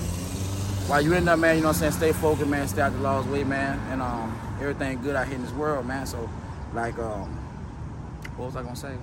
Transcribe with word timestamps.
while 0.88 1.02
you 1.02 1.14
in 1.14 1.24
there 1.26 1.38
man, 1.38 1.56
you 1.56 1.62
know 1.62 1.70
what 1.70 1.76
I'm 1.76 1.92
saying, 1.92 1.94
stay 1.94 2.12
focused 2.12 2.50
man, 2.50 2.68
stay 2.68 2.82
out 2.82 2.92
the 2.94 3.00
law's 3.00 3.26
way 3.28 3.44
man, 3.44 3.80
and 3.92 4.02
um 4.02 4.47
everything 4.60 5.02
good 5.02 5.16
out 5.16 5.28
here 5.28 5.36
in 5.36 5.42
this 5.44 5.52
world 5.54 5.86
man. 5.86 6.06
So 6.06 6.30
like 6.74 6.98
um 7.00 7.30
what 8.36 8.46
was 8.46 8.56
I 8.56 8.64
gonna 8.64 8.76
say? 8.76 8.96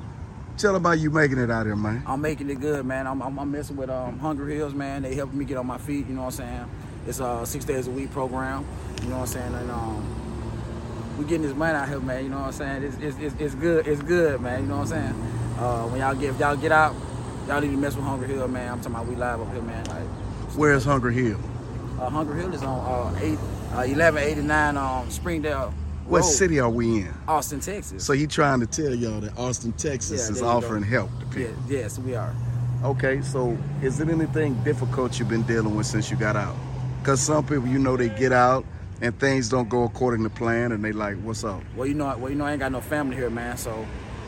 Tell 0.56 0.76
about 0.76 1.00
you 1.00 1.10
making 1.10 1.38
it 1.38 1.50
out 1.50 1.66
here, 1.66 1.74
man. 1.74 2.04
I'm 2.06 2.20
making 2.20 2.48
it 2.48 2.60
good, 2.60 2.86
man. 2.86 3.08
I'm, 3.08 3.20
I'm, 3.20 3.36
I'm 3.40 3.50
messing 3.50 3.74
with 3.76 3.90
um, 3.90 4.20
Hungry 4.20 4.54
Hills, 4.54 4.72
man. 4.72 5.02
They 5.02 5.16
helping 5.16 5.36
me 5.36 5.44
get 5.44 5.56
on 5.56 5.66
my 5.66 5.78
feet. 5.78 6.06
You 6.06 6.14
know 6.14 6.20
what 6.22 6.38
I'm 6.40 6.46
saying? 6.46 6.70
It's 7.08 7.18
a 7.18 7.44
six 7.44 7.64
days 7.64 7.88
a 7.88 7.90
week 7.90 8.12
program. 8.12 8.64
You 9.02 9.08
know 9.08 9.16
what 9.16 9.22
I'm 9.22 9.26
saying? 9.26 9.52
And 9.52 9.70
um, 9.72 11.16
we 11.18 11.24
getting 11.24 11.42
this 11.42 11.56
money 11.56 11.74
out 11.76 11.88
here, 11.88 11.98
man. 11.98 12.22
You 12.22 12.30
know 12.30 12.38
what 12.38 12.46
I'm 12.46 12.52
saying? 12.52 12.82
It's, 12.84 12.96
it's, 12.98 13.18
it's, 13.18 13.34
it's 13.40 13.54
good. 13.56 13.88
It's 13.88 14.00
good, 14.02 14.40
man. 14.40 14.60
You 14.62 14.68
know 14.68 14.76
what 14.78 14.92
I'm 14.92 15.12
saying? 15.12 15.58
Uh, 15.58 15.88
when 15.88 16.00
y'all 16.00 16.14
get 16.14 16.30
if 16.30 16.38
y'all 16.38 16.56
get 16.56 16.70
out, 16.70 16.94
y'all 17.48 17.60
need 17.60 17.72
to 17.72 17.76
mess 17.76 17.96
with 17.96 18.04
Hungry 18.04 18.28
Hill, 18.28 18.46
man. 18.46 18.70
I'm 18.74 18.78
talking 18.78 18.94
about 18.94 19.06
we 19.08 19.16
live 19.16 19.40
up 19.40 19.52
here, 19.52 19.62
man. 19.62 19.84
Like, 19.86 20.04
Where's 20.56 20.84
Hungry 20.84 21.14
Hill? 21.14 21.38
uh, 22.00 22.08
Hungry 22.10 22.40
Hill 22.40 22.54
is 22.54 22.62
on 22.62 22.78
uh, 23.14 23.18
eight, 23.20 23.38
uh, 23.38 23.53
1189 23.74 24.76
um, 24.76 25.10
Springdale. 25.10 25.74
What 26.06 26.20
Road, 26.20 26.26
city 26.26 26.60
are 26.60 26.68
we 26.70 26.98
in? 26.98 27.14
Austin, 27.26 27.60
Texas. 27.60 28.04
So 28.04 28.12
he 28.12 28.26
trying 28.26 28.60
to 28.60 28.66
tell 28.66 28.94
y'all 28.94 29.20
that 29.20 29.36
Austin, 29.38 29.72
Texas 29.72 30.26
Yeah, 30.28 30.32
is 30.32 30.42
offering 30.42 30.82
go. 30.82 30.88
help 30.88 31.10
to 31.32 31.40
yeah, 31.40 31.48
yes, 31.66 31.98
we 31.98 32.14
are. 32.14 32.34
Okay, 32.84 33.22
so 33.22 33.56
is 33.82 34.00
it 34.00 34.10
anything 34.10 34.54
difficult 34.64 35.18
you've 35.18 35.30
been 35.30 35.44
dealing 35.44 35.74
with 35.74 35.86
since 35.86 36.10
you 36.10 36.18
got 36.18 36.36
out? 36.36 36.54
Because 37.00 37.20
some 37.20 37.42
people, 37.46 37.66
you 37.66 37.78
know, 37.78 37.96
they 37.96 38.10
get 38.10 38.32
out 38.32 38.66
and 39.00 39.18
things 39.18 39.48
don't 39.48 39.68
go 39.70 39.84
according 39.84 40.22
to 40.24 40.30
plan, 40.30 40.72
and 40.72 40.84
they 40.84 40.92
like, 40.92 41.16
"What's 41.22 41.42
up?" 41.44 41.62
Well, 41.74 41.86
you 41.86 41.94
know, 41.94 42.14
well, 42.18 42.30
you 42.30 42.36
know, 42.36 42.44
I 42.44 42.52
ain't 42.52 42.60
got 42.60 42.70
no 42.72 42.80
family 42.82 43.16
here, 43.16 43.30
man. 43.30 43.56
So, 43.56 43.86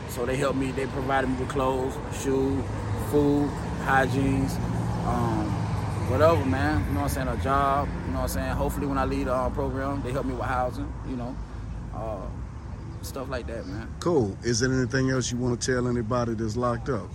so 0.09 0.25
they 0.25 0.35
helped 0.35 0.57
me. 0.57 0.71
They 0.71 0.87
provided 0.87 1.29
me 1.29 1.35
with 1.37 1.49
clothes, 1.49 1.93
shoes, 2.21 2.63
food, 3.11 3.49
hygienes, 3.85 4.55
um, 5.05 5.45
whatever, 6.09 6.43
man. 6.45 6.83
You 6.87 6.93
know 6.93 7.01
what 7.01 7.17
I'm 7.17 7.27
saying? 7.27 7.27
A 7.27 7.37
job. 7.43 7.87
You 8.07 8.13
know 8.13 8.19
what 8.19 8.23
I'm 8.23 8.29
saying? 8.29 8.51
Hopefully, 8.53 8.87
when 8.87 8.97
I 8.97 9.03
leave 9.03 9.25
the 9.25 9.33
uh, 9.33 9.49
program, 9.49 10.01
they 10.01 10.13
help 10.13 10.25
me 10.25 10.33
with 10.33 10.45
housing. 10.45 10.91
You 11.09 11.17
know, 11.17 11.35
uh, 11.93 12.25
stuff 13.01 13.27
like 13.27 13.47
that, 13.47 13.67
man. 13.67 13.93
Cool. 13.99 14.37
Is 14.43 14.61
there 14.61 14.71
anything 14.71 15.09
else 15.09 15.29
you 15.29 15.37
want 15.37 15.59
to 15.59 15.73
tell 15.73 15.89
anybody 15.89 16.33
that's 16.33 16.55
locked 16.55 16.87
up? 16.87 17.09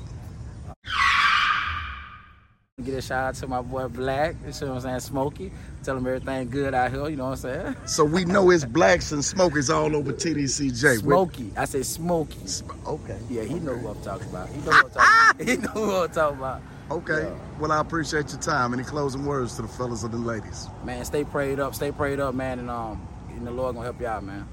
Get 2.85 2.95
a 2.95 3.01
shout 3.01 3.25
out 3.25 3.35
to 3.37 3.47
my 3.47 3.63
boy 3.63 3.89
Black. 3.89 4.35
You 4.45 4.67
know 4.67 4.75
what 4.75 4.77
I'm 4.77 4.81
saying? 4.81 5.01
Smokey. 5.01 5.53
Tell 5.83 5.97
him 5.97 6.07
everything 6.07 6.51
good 6.51 6.75
out 6.75 6.91
here. 6.91 7.09
You 7.09 7.17
know 7.17 7.31
what 7.31 7.31
I'm 7.31 7.37
saying? 7.37 7.77
So 7.87 8.05
we 8.05 8.27
know 8.27 8.51
it's 8.51 8.65
blacks 8.67 9.13
and 9.13 9.25
smokers 9.25 9.71
all 9.71 9.97
over 9.97 10.13
TDCJ. 10.13 10.99
Smokey. 11.01 11.53
I 11.57 11.65
say 11.65 11.83
Smokey. 11.83 12.39
Okay. 12.87 13.19
Yeah, 13.31 13.45
he 13.45 13.55
know 13.55 13.77
who 13.77 13.89
I'm 13.89 14.03
talking 14.03 14.29
about. 14.29 14.49
He 14.51 14.61
know 14.61 14.73
who 14.73 14.85
I'm 14.85 14.91
talking. 14.91 15.47
he 15.47 15.57
know 15.57 15.69
who 15.71 15.97
I'm 15.97 16.11
talking 16.11 16.39
about. 16.39 16.63
Okay. 16.93 17.23
Yeah. 17.23 17.35
Well, 17.59 17.73
I 17.73 17.81
appreciate 17.81 18.31
your 18.33 18.41
time. 18.41 18.75
Any 18.75 18.85
closing 18.85 19.25
words 19.25 19.57
to 19.57 19.63
the 19.63 19.69
fellas 19.69 20.03
and 20.03 20.13
the 20.13 20.19
ladies? 20.19 20.69
Man, 20.85 21.03
stay 21.07 21.25
prayed 21.25 21.59
up, 21.59 21.75
stay 21.75 21.91
prayed 21.91 22.21
up, 22.21 22.35
man, 22.35 22.59
and 22.59 22.69
um, 22.69 23.09
and 23.31 23.47
the 23.47 23.51
Lord 23.51 23.75
gonna 23.75 23.87
help 23.87 23.99
you 23.99 24.07
out, 24.07 24.23
man. 24.23 24.47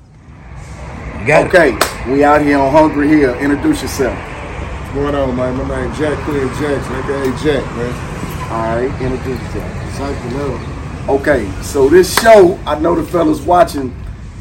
Okay, 1.30 1.78
we 2.10 2.24
out 2.24 2.42
here 2.42 2.58
on 2.58 2.72
Hungry 2.72 3.10
Hill. 3.10 3.38
Introduce 3.40 3.82
yourself. 3.82 4.18
What's 4.18 4.94
going 4.94 5.16
on, 5.16 5.36
man? 5.36 5.68
My 5.68 5.86
name 5.86 5.94
Jack 5.96 6.18
Quinn 6.24 6.48
Jackson, 6.56 6.96
aka 6.96 7.44
Jack, 7.44 7.66
man. 7.76 8.52
All 8.52 8.76
right, 8.76 9.02
introduce 9.02 9.42
yourself. 9.42 9.96
Zach 9.96 10.16
Vanilla. 10.24 11.16
Okay, 11.20 11.52
so 11.62 11.90
this 11.90 12.18
show, 12.22 12.58
I 12.66 12.80
know 12.80 12.96
the 12.96 13.04
fellas 13.04 13.42
watching, 13.42 13.94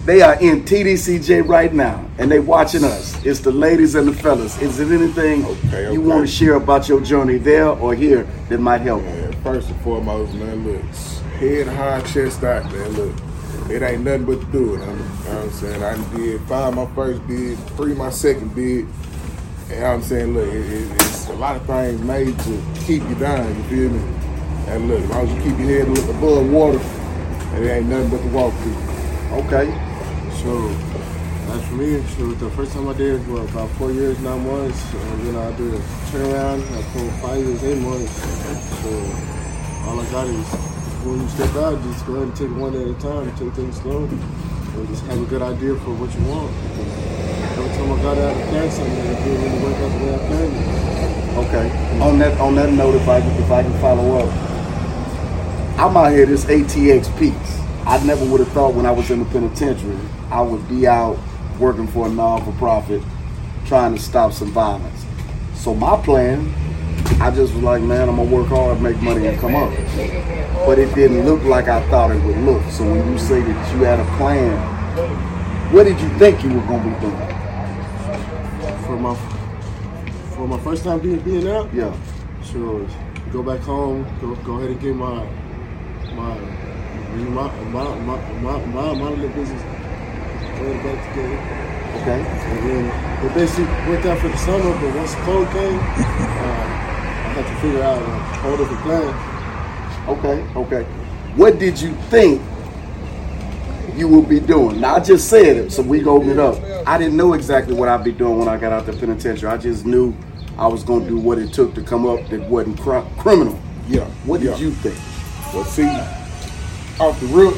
they 0.09 0.23
are 0.23 0.41
in 0.41 0.63
TDCJ 0.63 1.47
right 1.47 1.71
now, 1.71 2.03
and 2.17 2.31
they 2.31 2.41
watching 2.41 2.83
us. 2.83 3.23
It's 3.27 3.41
the 3.41 3.53
ladies 3.53 3.95
and 3.95 4.09
the 4.09 4.15
fellas. 4.15 4.59
Is 4.63 4.79
there 4.79 4.91
anything 4.91 5.45
Okay, 5.45 5.93
you 5.93 6.01
want 6.01 6.27
to 6.27 6.33
share 6.33 6.55
about 6.55 6.89
your 6.89 7.03
journey 7.03 7.37
there 7.37 7.69
or 7.69 7.95
here 7.95 8.27
that 8.49 8.59
might 8.59 8.81
help? 8.81 9.03
Man, 9.03 9.33
first 9.43 9.69
and 9.69 9.79
foremost, 9.83 10.33
man, 10.33 10.67
look, 10.67 10.83
head 11.35 11.67
high, 11.67 12.01
chest 12.01 12.43
out, 12.43 12.65
man. 12.73 12.91
Look, 12.93 13.15
it 13.71 13.83
ain't 13.83 14.03
nothing 14.03 14.25
but 14.25 14.41
to 14.41 14.47
do 14.47 14.77
it. 14.77 14.81
I'm, 14.81 14.97
you 14.97 15.05
know 15.05 15.05
what 15.05 15.45
I'm 15.45 15.51
saying? 15.51 15.83
I 15.83 16.17
did 16.17 16.41
five 16.49 16.75
my 16.75 16.87
first 16.95 17.27
bid, 17.27 17.59
three 17.77 17.93
my 17.93 18.09
second 18.09 18.55
bid. 18.55 18.87
And 18.87 19.69
you 19.69 19.77
know 19.77 19.83
what 19.83 19.95
I'm 19.97 20.03
saying, 20.03 20.33
look, 20.33 20.49
it, 20.49 20.73
it, 20.73 20.91
it's 21.03 21.29
a 21.29 21.35
lot 21.35 21.57
of 21.57 21.67
things 21.67 22.01
made 22.01 22.39
to 22.39 22.63
keep 22.87 23.03
you 23.03 23.15
down, 23.17 23.47
you 23.55 23.63
feel 23.65 23.91
me? 23.91 24.01
And 24.69 24.89
look, 24.89 25.01
as 25.01 25.11
long 25.11 25.29
as 25.29 25.35
you 25.35 25.51
keep 25.51 25.59
your 25.59 25.69
head 25.69 25.89
look 25.89 26.17
above 26.17 26.51
water, 26.51 26.81
it 27.61 27.69
ain't 27.69 27.91
nothing 27.91 28.09
but 28.09 28.23
to 28.23 28.29
walk 28.29 28.55
through. 28.55 28.89
Okay, 29.45 29.88
So, 30.43 30.69
as 31.51 31.67
for 31.67 31.75
me, 31.75 32.01
so 32.15 32.31
the 32.39 32.49
first 32.51 32.73
time 32.73 32.87
I 32.89 32.93
did 32.93 33.27
was 33.27 33.51
about 33.51 33.71
four 33.71 33.91
years, 33.91 34.19
nine 34.21 34.47
months. 34.47 34.95
And 34.95 35.27
then 35.27 35.37
I 35.37 35.51
did 35.57 35.75
a 35.75 35.79
turnaround 36.15 36.63
I 36.63 36.83
for 36.95 37.11
five 37.27 37.39
years, 37.39 37.65
eight 37.65 37.83
months. 37.83 38.13
So, 38.79 38.91
all 39.91 39.99
I 39.99 40.07
got 40.13 40.29
is 40.29 40.47
when 41.03 41.21
you 41.23 41.29
step 41.29 41.55
out, 41.57 41.83
just 41.83 42.07
go 42.07 42.15
ahead 42.15 42.29
and 42.29 42.37
take 42.37 42.55
one 42.55 42.75
at 42.77 42.87
a 42.87 42.95
time, 43.03 43.35
take 43.35 43.53
things 43.55 43.81
slow, 43.81 44.05
and 44.05 44.89
just 44.89 45.05
have 45.07 45.21
a 45.21 45.27
good 45.27 45.43
idea 45.43 45.75
for 45.83 45.91
what 45.99 46.15
you 46.15 46.23
want. 46.31 46.55
Every 47.59 47.71
time 47.75 47.91
I 47.91 48.03
got 48.03 48.19
out 48.19 48.37
of 48.37 48.49
plan 48.49 48.71
something, 48.71 48.95
it 48.95 49.19
didn't 49.25 49.43
really 49.43 49.63
work 49.65 49.75
out 49.75 49.91
the 49.91 50.05
way 50.07 50.15
I 50.15 50.19
planned 50.29 50.55
it. 50.55 51.39
okay. 51.43 52.01
On 52.01 52.19
that 52.21 52.41
on 52.41 52.55
that 52.55 52.73
note, 52.73 52.95
if 52.95 53.09
I 53.09 53.19
if 53.19 53.51
I 53.51 53.63
can 53.65 53.81
follow 53.81 54.19
up, 54.23 54.33
I'm 55.79 55.97
out 55.97 56.13
here 56.13 56.27
this 56.27 56.45
ATX 56.45 57.11
piece. 57.19 57.68
I 57.89 58.05
never 58.05 58.25
would 58.27 58.41
have 58.41 58.53
thought 58.53 58.75
when 58.75 58.85
I 58.85 58.91
was 58.91 59.11
in 59.11 59.21
the 59.21 59.25
penitentiary 59.25 59.99
I 60.31 60.43
would 60.43 60.69
be 60.69 60.87
out 60.87 61.19
working 61.59 61.87
for 61.89 62.07
a 62.07 62.11
non-for-profit, 62.11 63.03
trying 63.65 63.95
to 63.95 64.01
stop 64.01 64.33
some 64.33 64.53
violence. 64.53 65.07
So 65.55 65.75
my 65.75 66.01
plan, 66.03 66.53
I 67.21 67.31
just 67.31 67.55
was 67.55 67.63
like, 67.63 67.83
man, 67.83 68.11
I'm 68.11 68.17
gonna 68.17 68.31
work 68.31 68.49
hard, 68.49 68.81
make 68.83 69.01
money, 69.01 69.27
and 69.27 69.39
come 69.41 69.57
up. 69.57 69.71
But 70.67 70.79
it 70.79 70.95
didn't 70.95 71.25
look 71.25 71.43
like 71.45 71.69
I 71.69 71.81
thought 71.89 72.11
it 72.11 72.23
would 72.25 72.37
look. 72.39 72.63
So 72.71 72.85
when 72.85 73.11
you 73.11 73.19
say 73.19 73.41
that 73.41 73.75
you 73.75 73.83
had 73.85 73.99
a 73.99 74.05
plan, 74.19 75.73
what 75.73 75.85
did 75.85 75.99
you 75.99 76.09
think 76.19 76.45
you 76.45 76.51
were 76.51 76.61
gonna 76.67 76.85
be 76.85 77.01
doing? 77.01 78.85
For 78.85 78.97
my 78.99 79.15
for 80.35 80.47
my 80.47 80.59
first 80.61 80.85
time 80.85 81.01
being 81.01 81.21
being 81.21 81.49
out, 81.49 81.73
Yeah. 81.73 81.97
Sure. 82.45 82.87
Go 83.33 83.43
back 83.43 83.61
home. 83.61 84.07
Go 84.21 84.35
go 84.37 84.59
ahead 84.59 84.71
and 84.71 84.81
get 84.81 84.95
my 84.95 85.27
my 86.15 86.37
my 87.17 87.51
my 87.65 87.95
my 87.99 88.65
my, 88.67 88.95
my, 88.95 89.09
little 89.11 89.29
business. 89.31 89.63
It 90.61 90.83
back 90.83 91.09
together. 91.09 91.69
Okay. 92.03 92.21
And 92.21 92.69
then 92.69 93.27
it 93.27 93.35
basically 93.35 93.65
worked 93.89 94.07
out 94.07 94.19
for 94.19 94.29
the 94.29 94.37
summer, 94.37 94.73
but 94.81 94.95
once 94.97 95.15
the 95.15 95.21
cold 95.23 95.49
came, 95.51 95.79
uh, 95.79 95.81
I 95.81 97.33
had 97.33 97.47
to 97.47 97.61
figure 97.61 97.83
out 97.83 98.03
a 98.03 98.39
whole 98.39 98.57
different 98.57 98.83
plan. 98.83 99.39
Okay, 100.09 100.43
okay. 100.57 100.83
What 101.37 101.59
did 101.59 101.81
you 101.81 101.95
think 102.11 102.43
you 103.97 104.09
would 104.09 104.29
be 104.29 104.41
doing? 104.41 104.81
Now 104.81 104.97
I 104.97 105.01
just 105.01 105.29
said 105.29 105.57
it, 105.57 105.73
so 105.73 105.83
we 105.83 106.05
open 106.05 106.31
it 106.31 106.39
up. 106.39 106.63
I 106.87 106.99
didn't 106.99 107.17
know 107.17 107.35
exactly 107.35 107.75
what 107.75 107.89
I'd 107.89 108.05
be 108.05 108.13
doing 108.13 108.39
when 108.39 108.49
I 108.49 108.57
got 108.57 108.73
out 108.73 108.87
the 108.87 108.93
penitentiary. 108.93 109.49
I 109.49 109.57
just 109.57 109.87
knew 109.87 110.15
I 110.59 110.67
was 110.67 110.83
going 110.83 111.05
to 111.05 111.09
do 111.09 111.19
what 111.19 111.39
it 111.39 111.53
took 111.53 111.75
to 111.75 111.83
come 111.83 112.07
up 112.07 112.27
that 112.29 112.41
wasn't 112.49 112.81
cr- 112.81 113.07
criminal. 113.19 113.59
Yeah. 113.87 114.05
What 114.25 114.41
did 114.41 114.51
yeah. 114.51 114.57
you 114.57 114.71
think? 114.73 114.99
Well, 115.55 115.65
see, 115.65 115.87
off 117.01 117.19
the 117.21 117.27
roof, 117.27 117.57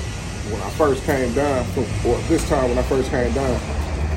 when 0.53 0.61
I 0.63 0.71
first 0.71 1.05
came 1.05 1.33
down, 1.35 1.65
or 2.05 2.17
this 2.29 2.47
time 2.49 2.69
when 2.69 2.79
I 2.79 2.83
first 2.83 3.11
came 3.11 3.33
down, 3.33 3.61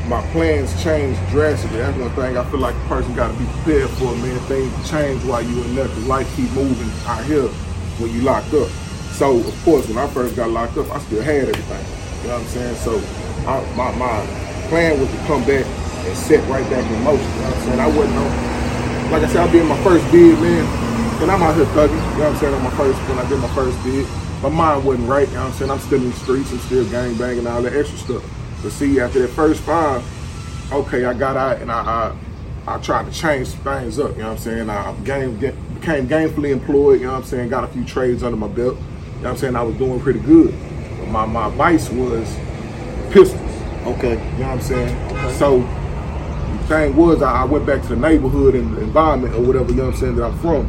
my 0.09 0.21
plans 0.31 0.71
changed 0.83 1.19
drastically. 1.29 1.77
That's 1.77 1.97
one 1.97 2.09
thing 2.11 2.37
I 2.37 2.43
feel 2.51 2.59
like 2.59 2.75
a 2.75 2.87
person 2.87 3.13
got 3.15 3.31
to 3.31 3.37
be 3.39 3.45
prepared 3.45 3.89
for, 3.91 4.11
man. 4.17 4.37
Things 4.51 4.89
change 4.89 5.23
while 5.23 5.41
you 5.41 5.63
in 5.63 5.75
there, 5.75 5.87
'cause 5.87 6.05
life 6.05 6.27
keep 6.35 6.51
moving 6.51 6.91
out 7.07 7.23
here 7.23 7.47
when 7.99 8.11
you 8.11 8.21
locked 8.21 8.53
up. 8.53 8.67
So, 9.13 9.37
of 9.37 9.55
course, 9.63 9.87
when 9.87 9.97
I 9.97 10.07
first 10.07 10.35
got 10.35 10.49
locked 10.49 10.77
up, 10.77 10.91
I 10.91 10.99
still 10.99 11.21
had 11.21 11.47
everything. 11.47 11.85
You 12.23 12.27
know 12.29 12.33
what 12.35 12.41
I'm 12.43 12.47
saying? 12.49 12.75
So, 12.83 12.99
I, 13.47 13.63
my, 13.77 13.91
my 13.95 14.25
plan 14.67 14.99
was 14.99 15.09
to 15.09 15.17
come 15.27 15.43
back 15.45 15.63
and 15.65 16.17
set 16.17 16.41
right 16.49 16.67
back 16.69 16.83
in 16.83 17.03
motion. 17.03 17.23
You 17.23 17.39
know 17.39 17.47
what 17.47 17.55
I'm 17.55 17.63
saying? 17.63 17.79
I 17.79 17.87
wasn't 17.87 18.17
on, 18.17 19.11
like 19.11 19.23
I 19.23 19.27
said, 19.27 19.47
I 19.47 19.51
did 19.51 19.65
my 19.67 19.77
first 19.83 20.03
bid, 20.11 20.35
man, 20.41 20.65
and 21.21 21.31
I'm 21.31 21.41
out 21.43 21.55
here 21.55 21.65
thugging. 21.77 21.93
You 21.93 22.19
know 22.19 22.27
what 22.27 22.33
I'm 22.33 22.37
saying? 22.41 22.53
On 22.55 22.63
my 22.63 22.71
first, 22.75 22.97
when 23.07 23.19
I 23.19 23.29
did 23.29 23.39
my 23.39 23.53
first 23.55 23.77
bid, 23.85 24.07
my 24.43 24.49
mind 24.49 24.85
wasn't 24.85 25.07
right. 25.07 25.27
You 25.29 25.35
know 25.35 25.45
what 25.45 25.53
I'm 25.53 25.53
saying? 25.53 25.71
I'm 25.71 25.79
still 25.79 26.01
in 26.01 26.09
the 26.09 26.15
streets, 26.17 26.51
I'm 26.51 26.59
still 26.59 26.89
gang 26.89 27.15
banging, 27.17 27.47
all 27.47 27.61
that 27.61 27.73
extra 27.73 27.97
stuff. 27.97 28.23
But 28.61 28.73
see, 28.73 28.99
after 28.99 29.19
that 29.19 29.29
first 29.29 29.61
five, 29.61 30.03
okay, 30.71 31.05
I 31.05 31.13
got 31.13 31.37
out 31.37 31.61
and 31.61 31.71
I, 31.71 32.13
I, 32.67 32.75
I 32.75 32.77
tried 32.79 33.05
to 33.05 33.11
change 33.17 33.47
things 33.47 33.99
up. 33.99 34.11
You 34.11 34.23
know 34.23 34.29
what 34.29 34.31
I'm 34.33 34.37
saying? 34.39 34.69
I 34.69 34.93
game, 35.05 35.39
get, 35.39 35.55
became 35.79 36.09
gainfully 36.09 36.51
employed. 36.51 36.99
You 36.99 37.07
know 37.07 37.13
what 37.13 37.19
I'm 37.19 37.25
saying? 37.25 37.49
Got 37.49 37.63
a 37.63 37.67
few 37.67 37.85
trades 37.85 38.21
under 38.21 38.35
my 38.35 38.47
belt. 38.47 38.75
You 38.75 38.81
know 38.81 39.21
what 39.21 39.29
I'm 39.29 39.37
saying? 39.37 39.55
I 39.55 39.63
was 39.63 39.77
doing 39.77 40.01
pretty 40.01 40.19
good. 40.19 40.53
But 40.99 41.07
my 41.07 41.25
my 41.25 41.49
vice 41.49 41.89
was 41.89 42.27
pistols. 43.11 43.39
Okay. 43.85 44.11
You 44.11 44.39
know 44.39 44.49
what 44.49 44.57
I'm 44.57 44.61
saying? 44.61 45.31
So 45.37 45.59
the 45.59 46.63
thing 46.67 46.95
was, 46.97 47.21
I, 47.21 47.43
I 47.43 47.45
went 47.45 47.65
back 47.65 47.81
to 47.83 47.87
the 47.87 47.95
neighborhood 47.95 48.55
and 48.55 48.75
the 48.75 48.81
environment 48.81 49.35
or 49.35 49.41
whatever, 49.41 49.69
you 49.69 49.77
know 49.77 49.85
what 49.85 49.93
I'm 49.93 49.99
saying, 49.99 50.15
that 50.17 50.25
I'm 50.25 50.37
from, 50.39 50.65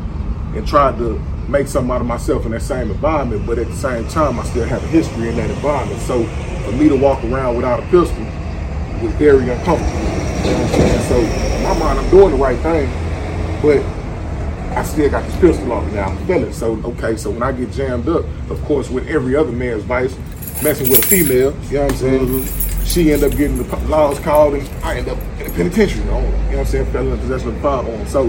and 0.57 0.67
tried 0.67 0.97
to 0.99 1.21
make 1.49 1.69
something 1.69 1.91
out 1.91 2.01
of 2.01 2.07
myself 2.07 2.45
in 2.47 2.53
that 2.53 2.63
same 2.63 2.91
environment. 2.91 3.47
But 3.47 3.59
at 3.59 3.67
the 3.67 3.77
same 3.77 4.07
time, 4.09 4.39
I 4.39 4.45
still 4.45 4.65
have 4.65 4.83
a 4.83 4.87
history 4.89 5.29
in 5.29 5.37
that 5.37 5.51
environment. 5.51 6.01
So 6.03 6.25
for 6.65 6.73
me 6.73 6.89
to 6.89 6.97
walk 6.97 7.23
around 7.25 7.57
without 7.57 7.81
a 7.81 7.87
pistol 7.87 8.25
was 9.03 9.13
very 9.15 9.49
uncomfortable. 9.51 9.93
You 9.93 10.51
know 10.51 10.59
what 10.59 10.75
I'm 10.75 10.81
saying? 10.81 11.03
So 11.09 11.17
in 11.57 11.63
my 11.63 11.79
mind, 11.79 11.99
I'm 11.99 12.11
doing 12.11 12.31
the 12.31 12.37
right 12.37 12.59
thing, 12.61 12.89
but 13.63 13.83
I 14.77 14.83
still 14.83 15.11
got 15.11 15.25
this 15.25 15.37
pistol 15.41 15.73
on 15.73 15.87
me 15.87 15.95
now. 15.95 16.09
I'm 16.09 16.27
feeling 16.27 16.53
so 16.53 16.73
okay. 16.85 17.17
So 17.17 17.31
when 17.31 17.43
I 17.43 17.53
get 17.53 17.71
jammed 17.71 18.09
up, 18.09 18.25
of 18.51 18.63
course, 18.65 18.91
with 18.91 19.07
every 19.07 19.37
other 19.37 19.53
man's 19.53 19.85
vice, 19.85 20.17
messing 20.63 20.91
with 20.91 21.05
a 21.05 21.07
female, 21.07 21.55
you 21.65 21.75
know 21.75 21.83
what 21.85 21.93
I'm 21.93 21.99
saying? 21.99 22.27
Mm-hmm. 22.27 22.85
She 22.85 23.13
end 23.13 23.25
up 23.25 23.31
getting 23.33 23.57
the 23.57 23.77
laws 23.87 24.19
called, 24.19 24.55
and 24.55 24.69
I 24.85 24.99
end 24.99 25.09
up 25.09 25.19
in 25.39 25.47
the 25.47 25.51
penitentiary. 25.51 26.03
On, 26.11 26.23
you 26.23 26.31
know 26.31 26.47
what 26.49 26.59
I'm 26.59 26.67
saying? 26.67 26.93
Fell 26.93 27.13
in 27.13 27.19
possession 27.19 27.49
of 27.49 27.55
the 27.55 27.61
firearm. 27.61 28.07
So 28.07 28.27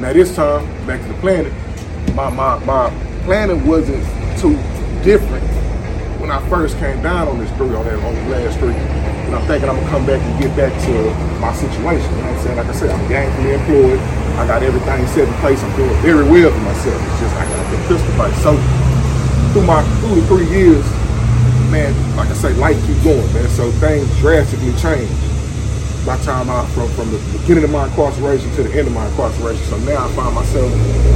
now 0.00 0.12
this 0.12 0.34
time, 0.34 0.64
back 0.86 1.02
to 1.02 1.08
the 1.08 1.14
planning. 1.14 1.52
My 2.18 2.30
my 2.30 2.58
my 2.66 2.90
planning 3.22 3.64
wasn't 3.64 4.02
too 4.42 4.58
different 5.06 5.46
when 6.18 6.32
I 6.32 6.42
first 6.50 6.76
came 6.82 7.00
down 7.00 7.28
on 7.28 7.38
this 7.38 7.46
street, 7.54 7.70
on 7.70 7.86
that 7.86 7.94
on 7.94 8.10
the 8.10 8.26
last 8.34 8.58
street. 8.58 8.74
And 8.74 9.36
I'm 9.38 9.46
thinking 9.46 9.70
I'm 9.70 9.78
gonna 9.78 9.88
come 9.88 10.04
back 10.04 10.18
and 10.18 10.34
get 10.42 10.50
back 10.58 10.74
to 10.90 10.94
my 11.38 11.54
situation. 11.54 12.10
You 12.10 12.22
know 12.26 12.26
what 12.26 12.34
I'm 12.34 12.42
saying? 12.42 12.56
Like 12.58 12.66
I 12.66 12.72
said, 12.74 12.90
I'm 12.90 13.06
gainfully 13.06 13.54
employed. 13.54 14.00
I 14.34 14.50
got 14.50 14.64
everything 14.64 15.06
set 15.14 15.30
in 15.30 15.34
place. 15.38 15.62
I'm 15.62 15.70
doing 15.78 15.94
very 16.02 16.26
well 16.26 16.50
for 16.50 16.58
myself. 16.66 16.98
It's 16.98 17.20
just 17.22 17.36
I 17.38 17.46
got 17.46 17.62
the 17.70 17.78
pistol 17.86 18.10
fight. 18.18 18.34
So 18.42 18.58
through 19.54 19.62
my 19.70 19.86
through 20.02 20.26
three 20.26 20.50
years, 20.50 20.82
man, 21.70 21.94
like 22.16 22.30
I 22.30 22.34
say, 22.34 22.50
life 22.54 22.74
keep 22.82 22.98
going, 23.06 23.30
man. 23.30 23.46
So 23.54 23.70
things 23.78 24.10
drastically 24.18 24.74
change. 24.82 25.06
Time 26.24 26.50
out 26.50 26.68
from 26.76 26.90
from 26.92 27.10
the 27.10 27.16
beginning 27.32 27.64
of 27.64 27.70
my 27.70 27.86
incarceration 27.86 28.50
to 28.56 28.62
the 28.62 28.72
end 28.76 28.86
of 28.86 28.92
my 28.92 29.06
incarceration. 29.08 29.64
So 29.64 29.78
now 29.78 30.04
I 30.04 30.08
find 30.12 30.34
myself 30.34 30.68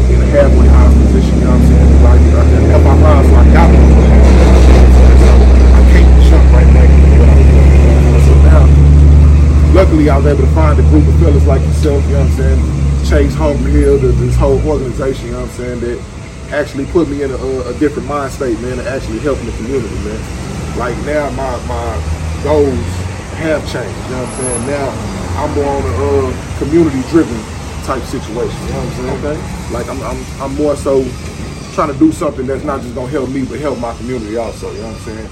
in 0.08 0.22
a 0.22 0.26
halfway 0.32 0.68
house 0.68 0.94
position, 0.94 1.36
you 1.36 1.44
know 1.44 1.52
what 1.52 1.60
I'm 1.60 1.68
saying? 1.68 2.02
Like 2.02 2.20
I 2.32 2.42
left 2.72 2.84
my 2.84 2.96
mind 2.96 3.28
so 3.28 3.34
I 3.36 3.44
got 3.52 3.68
one. 3.68 3.92
So 5.20 5.32
I 5.76 5.82
can't 5.92 6.08
jump 6.32 6.46
right 6.54 6.70
back 6.72 6.88
was. 6.96 8.24
So 8.24 8.34
now 8.40 8.64
luckily 9.74 10.08
I 10.08 10.16
was 10.16 10.26
able 10.26 10.48
to 10.48 10.52
find 10.54 10.80
a 10.80 10.82
group 10.88 11.06
of 11.06 11.18
fellas 11.20 11.46
like 11.46 11.60
yourself, 11.60 12.00
you 12.06 12.12
know 12.12 12.24
what 12.24 12.30
I'm 12.30 12.36
saying? 12.40 13.04
Chase 13.04 13.34
Hungry 13.34 13.72
Hill, 13.72 13.98
this 13.98 14.36
whole 14.36 14.64
organization, 14.64 15.26
you 15.26 15.32
know 15.32 15.42
what 15.42 15.50
I'm 15.50 15.56
saying, 15.56 15.80
that 15.80 15.98
actually 16.54 16.86
put 16.86 17.08
me 17.08 17.22
in 17.22 17.30
a, 17.30 17.36
a 17.36 17.74
different 17.76 18.08
mind 18.08 18.32
state, 18.32 18.58
man, 18.60 18.78
and 18.78 18.88
actually 18.88 19.18
helping 19.18 19.44
the 19.44 19.52
community, 19.60 19.92
man. 20.08 20.78
Like 20.78 20.96
now 21.04 21.28
my 21.36 21.52
my 21.68 22.00
goals 22.44 23.01
have 23.42 23.62
changed, 23.70 23.90
you 24.06 24.14
know 24.14 24.22
what 24.22 24.28
I'm 24.28 24.38
saying? 24.38 24.66
Now 24.70 24.86
I'm 25.42 25.50
more 25.54 25.66
on 25.66 25.82
a 25.82 26.28
uh, 26.28 26.58
community 26.58 27.02
driven 27.10 27.40
type 27.84 28.02
situation, 28.04 28.54
you 28.66 28.72
know 28.72 28.78
what 28.78 28.86
I'm 28.86 29.22
saying? 29.22 29.36
Okay. 29.36 29.74
Like 29.74 29.88
I'm 29.88 30.00
I'm 30.02 30.20
I'm 30.40 30.54
more 30.54 30.76
so 30.76 31.02
trying 31.74 31.92
to 31.92 31.98
do 31.98 32.12
something 32.12 32.46
that's 32.46 32.64
not 32.64 32.80
just 32.82 32.94
gonna 32.94 33.08
help 33.08 33.30
me 33.30 33.44
but 33.44 33.58
help 33.58 33.78
my 33.78 33.96
community 33.96 34.36
also, 34.36 34.70
you 34.72 34.82
know 34.82 34.88
what 34.88 34.96
I'm 34.96 35.02
saying? 35.02 35.30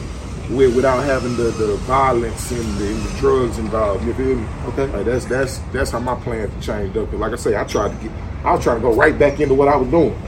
With, 0.56 0.74
without 0.74 1.04
having 1.04 1.36
the, 1.36 1.44
the 1.44 1.76
violence 1.86 2.50
and 2.50 2.78
the, 2.78 2.88
and 2.88 3.02
the 3.04 3.18
drugs 3.20 3.58
involved, 3.58 4.04
you 4.04 4.12
feel 4.14 4.34
me? 4.34 4.46
Okay. 4.68 4.86
Like 4.86 5.06
that's 5.06 5.24
that's 5.26 5.58
that's 5.72 5.90
how 5.92 6.00
my 6.00 6.16
plans 6.16 6.50
changed 6.64 6.96
up. 6.96 7.12
like 7.12 7.32
I 7.32 7.36
say, 7.36 7.56
I 7.56 7.62
tried 7.64 7.90
to 7.96 8.08
get, 8.08 8.12
I 8.44 8.54
was 8.54 8.64
trying 8.64 8.76
to 8.76 8.82
go 8.82 8.92
right 8.92 9.16
back 9.16 9.38
into 9.38 9.54
what 9.54 9.68
I 9.68 9.76
was 9.76 9.88
doing, 9.88 10.20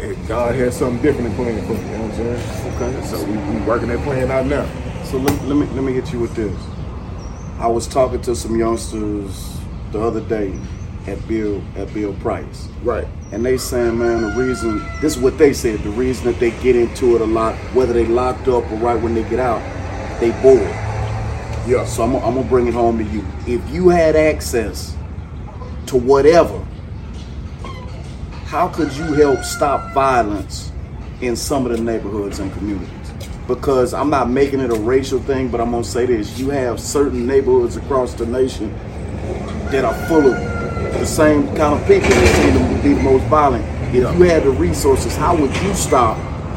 and 0.00 0.28
God 0.28 0.54
had 0.54 0.74
something 0.74 1.00
different 1.00 1.28
in 1.28 1.34
plan 1.36 1.66
for 1.66 1.72
me. 1.72 1.80
You 1.80 1.96
know 1.96 2.02
what 2.02 2.10
I'm 2.10 2.16
saying? 2.36 2.92
Okay. 2.92 3.06
So 3.06 3.24
we, 3.24 3.36
we 3.58 3.64
working 3.64 3.88
that 3.88 4.02
plan 4.04 4.30
out 4.30 4.44
now. 4.44 4.68
So 5.04 5.16
let, 5.16 5.32
let 5.44 5.56
me 5.56 5.66
let 5.74 5.82
me 5.82 5.94
hit 5.94 6.12
you 6.12 6.20
with 6.20 6.34
this. 6.34 6.52
I 7.64 7.66
was 7.66 7.86
talking 7.88 8.20
to 8.20 8.36
some 8.36 8.58
youngsters 8.58 9.56
the 9.90 9.98
other 9.98 10.20
day 10.20 10.54
at 11.06 11.26
Bill 11.26 11.62
at 11.76 11.94
Bill 11.94 12.12
Price. 12.16 12.68
Right. 12.82 13.08
And 13.32 13.42
they 13.42 13.56
saying, 13.56 13.98
man, 13.98 14.20
the 14.20 14.44
reason 14.44 14.86
this 15.00 15.16
is 15.16 15.22
what 15.22 15.38
they 15.38 15.54
said, 15.54 15.78
the 15.78 15.88
reason 15.88 16.26
that 16.26 16.38
they 16.38 16.50
get 16.60 16.76
into 16.76 17.14
it 17.14 17.22
a 17.22 17.24
lot, 17.24 17.54
whether 17.72 17.94
they 17.94 18.04
locked 18.04 18.48
up 18.48 18.70
or 18.70 18.76
right 18.76 19.00
when 19.00 19.14
they 19.14 19.22
get 19.30 19.40
out, 19.40 19.62
they 20.20 20.30
bored. 20.42 20.60
Yeah. 21.66 21.86
So 21.86 22.02
I'm, 22.02 22.14
I'm 22.16 22.34
gonna 22.34 22.46
bring 22.46 22.66
it 22.66 22.74
home 22.74 22.98
to 22.98 23.04
you. 23.04 23.24
If 23.46 23.66
you 23.70 23.88
had 23.88 24.14
access 24.14 24.94
to 25.86 25.96
whatever, 25.96 26.62
how 28.44 28.68
could 28.68 28.92
you 28.92 29.14
help 29.14 29.42
stop 29.42 29.94
violence 29.94 30.70
in 31.22 31.34
some 31.34 31.64
of 31.64 31.72
the 31.72 31.82
neighborhoods 31.82 32.40
and 32.40 32.52
communities? 32.52 33.03
Because 33.46 33.92
I'm 33.92 34.08
not 34.08 34.30
making 34.30 34.60
it 34.60 34.70
a 34.70 34.74
racial 34.74 35.18
thing, 35.18 35.48
but 35.50 35.60
I'm 35.60 35.70
gonna 35.70 35.84
say 35.84 36.06
this: 36.06 36.38
you 36.38 36.48
have 36.50 36.80
certain 36.80 37.26
neighborhoods 37.26 37.76
across 37.76 38.14
the 38.14 38.24
nation 38.24 38.72
that 39.70 39.84
are 39.84 39.94
full 40.08 40.26
of 40.26 40.34
the 40.98 41.04
same 41.04 41.46
kind 41.48 41.74
of 41.74 41.80
people 41.86 42.08
that 42.08 42.36
seem 42.42 42.54
to 42.54 42.82
be 42.82 42.94
the 42.94 43.02
most 43.02 43.24
violent. 43.24 43.64
If 43.94 44.18
you 44.18 44.24
had 44.24 44.44
the 44.44 44.50
resources, 44.50 45.14
how 45.14 45.36
would 45.36 45.54
you 45.58 45.74
stop 45.74 46.16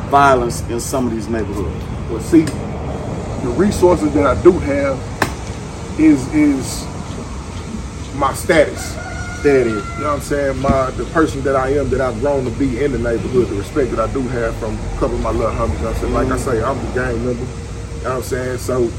violence 0.10 0.62
in 0.70 0.80
some 0.80 1.06
of 1.08 1.12
these 1.12 1.28
neighborhoods? 1.28 1.84
Well, 2.10 2.22
see, 2.22 2.44
the 2.44 3.54
resources 3.58 4.14
that 4.14 4.26
I 4.26 4.42
do 4.42 4.52
have 4.52 4.98
is 6.00 6.26
is 6.34 6.86
my 8.16 8.34
status. 8.34 8.96
It 9.46 9.68
is. 9.68 9.68
You 9.68 9.74
know 9.74 9.82
what 9.82 10.06
I'm 10.16 10.22
saying? 10.22 10.60
My 10.60 10.90
the 10.92 11.06
person 11.06 11.42
that 11.44 11.56
I 11.56 11.70
am 11.70 11.90
that 11.90 12.02
I've 12.02 12.20
grown 12.20 12.44
to 12.46 12.52
be 12.52 12.84
in 12.84 12.92
the 12.92 13.00
neighborhood, 13.00 13.48
the 13.48 13.56
respect 13.56 13.92
that 13.92 14.00
I 14.00 14.12
do 14.12 14.22
have 14.22 14.56
from 14.58 14.76
a 14.76 15.00
couple 15.00 15.16
of 15.16 15.22
my 15.22 15.32
little 15.32 15.52
homies. 15.52 15.78
You 15.78 15.84
know 15.84 15.92
what 15.92 15.96
I'm 15.96 16.02
saying? 16.02 16.14
Like 16.14 16.28
I 16.32 16.38
say, 16.38 16.64
I'm 16.64 16.78
the 16.78 16.92
gang 16.94 17.26
member. 17.26 17.44
You 17.44 18.04
know 18.04 18.10
what 18.10 18.16
I'm 18.18 18.24
saying? 18.24 18.58
So 18.58 18.90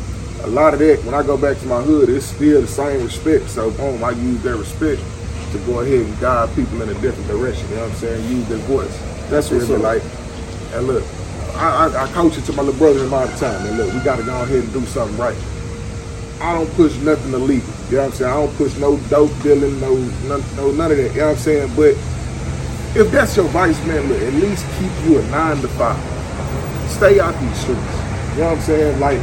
a 0.44 0.48
lot 0.48 0.74
of 0.74 0.80
that, 0.80 1.04
when 1.04 1.14
I 1.14 1.22
go 1.22 1.36
back 1.36 1.58
to 1.58 1.66
my 1.66 1.82
hood, 1.82 2.08
it's 2.08 2.26
still 2.26 2.60
the 2.60 2.68
same 2.68 3.02
respect. 3.02 3.50
So 3.50 3.70
boom, 3.72 4.02
I 4.04 4.10
use 4.10 4.42
that 4.44 4.56
respect 4.56 5.02
to 5.52 5.58
go 5.66 5.80
ahead 5.80 6.06
and 6.06 6.20
guide 6.20 6.54
people 6.54 6.82
in 6.82 6.88
a 6.88 6.94
different 7.00 7.26
direction. 7.28 7.68
You 7.70 7.76
know 7.76 7.82
what 7.82 7.92
I'm 7.92 7.96
saying? 7.98 8.30
Use 8.30 8.48
their 8.48 8.58
voice. 8.58 8.96
That's 9.30 9.50
what's 9.50 9.68
me? 9.68 9.74
up. 9.76 9.82
Like, 9.82 10.02
and 10.72 10.86
look, 10.86 11.04
I, 11.56 11.88
I, 11.88 12.04
I 12.04 12.12
coach 12.12 12.38
it 12.38 12.44
to 12.44 12.52
my 12.52 12.62
little 12.62 12.78
brother 12.78 13.00
all 13.12 13.26
the 13.26 13.36
time. 13.36 13.66
And 13.66 13.76
look, 13.76 13.92
we 13.92 14.00
got 14.04 14.16
to 14.16 14.22
go 14.22 14.42
ahead 14.42 14.62
and 14.62 14.72
do 14.72 14.84
something 14.86 15.16
right. 15.18 15.36
I 16.40 16.54
don't 16.54 16.70
push 16.74 16.94
nothing 17.02 17.32
illegal. 17.34 17.68
You 17.90 17.96
know 17.96 18.04
what 18.04 18.12
I'm 18.12 18.12
saying? 18.12 18.30
I 18.30 18.36
don't 18.36 18.56
push 18.56 18.76
no 18.78 18.96
dope 19.10 19.34
dealing, 19.42 19.80
no, 19.80 19.94
none, 20.30 20.42
no 20.54 20.70
none 20.70 20.92
of 20.92 20.96
that. 20.96 21.10
You 21.10 21.20
know 21.20 21.34
what 21.34 21.38
I'm 21.38 21.42
saying? 21.42 21.72
But 21.74 21.98
if 22.94 23.10
that's 23.10 23.36
your 23.36 23.46
vice, 23.50 23.78
man, 23.86 24.06
look, 24.08 24.22
at 24.22 24.32
least 24.34 24.64
keep 24.78 24.92
you 25.04 25.18
a 25.18 25.22
nine 25.34 25.58
to 25.62 25.68
five. 25.74 25.98
Stay 26.90 27.18
out 27.18 27.34
these 27.42 27.58
streets. 27.58 27.82
You 28.38 28.46
know 28.46 28.54
what 28.54 28.58
I'm 28.58 28.60
saying? 28.62 29.00
Like, 29.00 29.18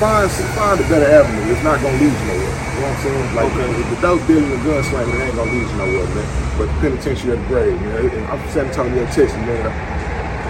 find 0.00 0.30
find 0.56 0.80
a 0.80 0.86
better 0.88 1.04
avenue. 1.04 1.52
It's 1.52 1.62
not 1.62 1.76
gonna 1.84 1.92
lead 2.00 2.08
you 2.08 2.24
nowhere. 2.24 2.40
You 2.40 2.80
know 2.80 2.88
what 2.88 2.96
I'm 2.96 3.02
saying? 3.04 3.34
Like, 3.36 3.52
if 3.52 3.88
the 3.92 3.98
dope 4.00 4.26
dealing 4.26 4.52
and 4.52 4.64
gun 4.64 4.84
slanging, 4.84 5.20
ain't 5.20 5.36
gonna 5.36 5.52
lead 5.52 5.68
you 5.68 5.76
nowhere, 5.76 6.08
man. 6.16 6.28
But 6.56 6.68
penitentiary 6.80 7.36
at 7.36 7.38
the 7.38 7.48
grave, 7.52 7.76
you 7.76 7.88
know. 7.88 8.00
And 8.00 8.26
I'm 8.32 8.40
San 8.48 8.66
Antonio, 8.66 9.04
Texas, 9.12 9.36
man. 9.44 9.68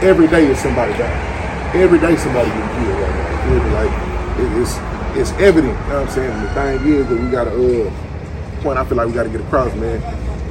Every 0.02 0.28
day 0.28 0.46
is 0.46 0.58
somebody 0.58 0.92
dying. 0.94 1.74
Every 1.74 1.98
day 1.98 2.14
somebody 2.14 2.46
getting 2.46 2.70
killed 2.78 3.00
right 3.02 3.14
now. 3.14 3.82
Like, 3.82 4.05
it's 4.38 4.76
it's 5.16 5.32
evident. 5.40 5.72
You 5.72 5.88
know 5.88 6.00
what 6.00 6.08
I'm 6.08 6.10
saying? 6.10 6.30
And 6.30 6.46
the 6.46 6.54
thing 6.54 6.92
is 6.92 7.08
that 7.08 7.18
we 7.20 7.30
gotta 7.30 7.50
uh 7.50 8.62
point 8.62 8.78
I 8.78 8.84
feel 8.84 8.96
like 8.96 9.06
we 9.06 9.12
gotta 9.12 9.28
get 9.28 9.40
across, 9.40 9.74
man, 9.76 10.00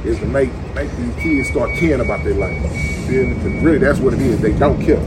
is 0.04 0.18
to 0.18 0.26
make 0.26 0.52
make 0.74 0.90
these 0.96 1.14
kids 1.16 1.48
start 1.50 1.70
caring 1.78 2.00
about 2.00 2.24
their 2.24 2.34
life. 2.34 2.56
Really 3.08 3.78
that's 3.78 3.98
what 4.00 4.14
it 4.14 4.20
is. 4.20 4.40
They 4.40 4.52
don't 4.52 4.80
care. 4.82 5.00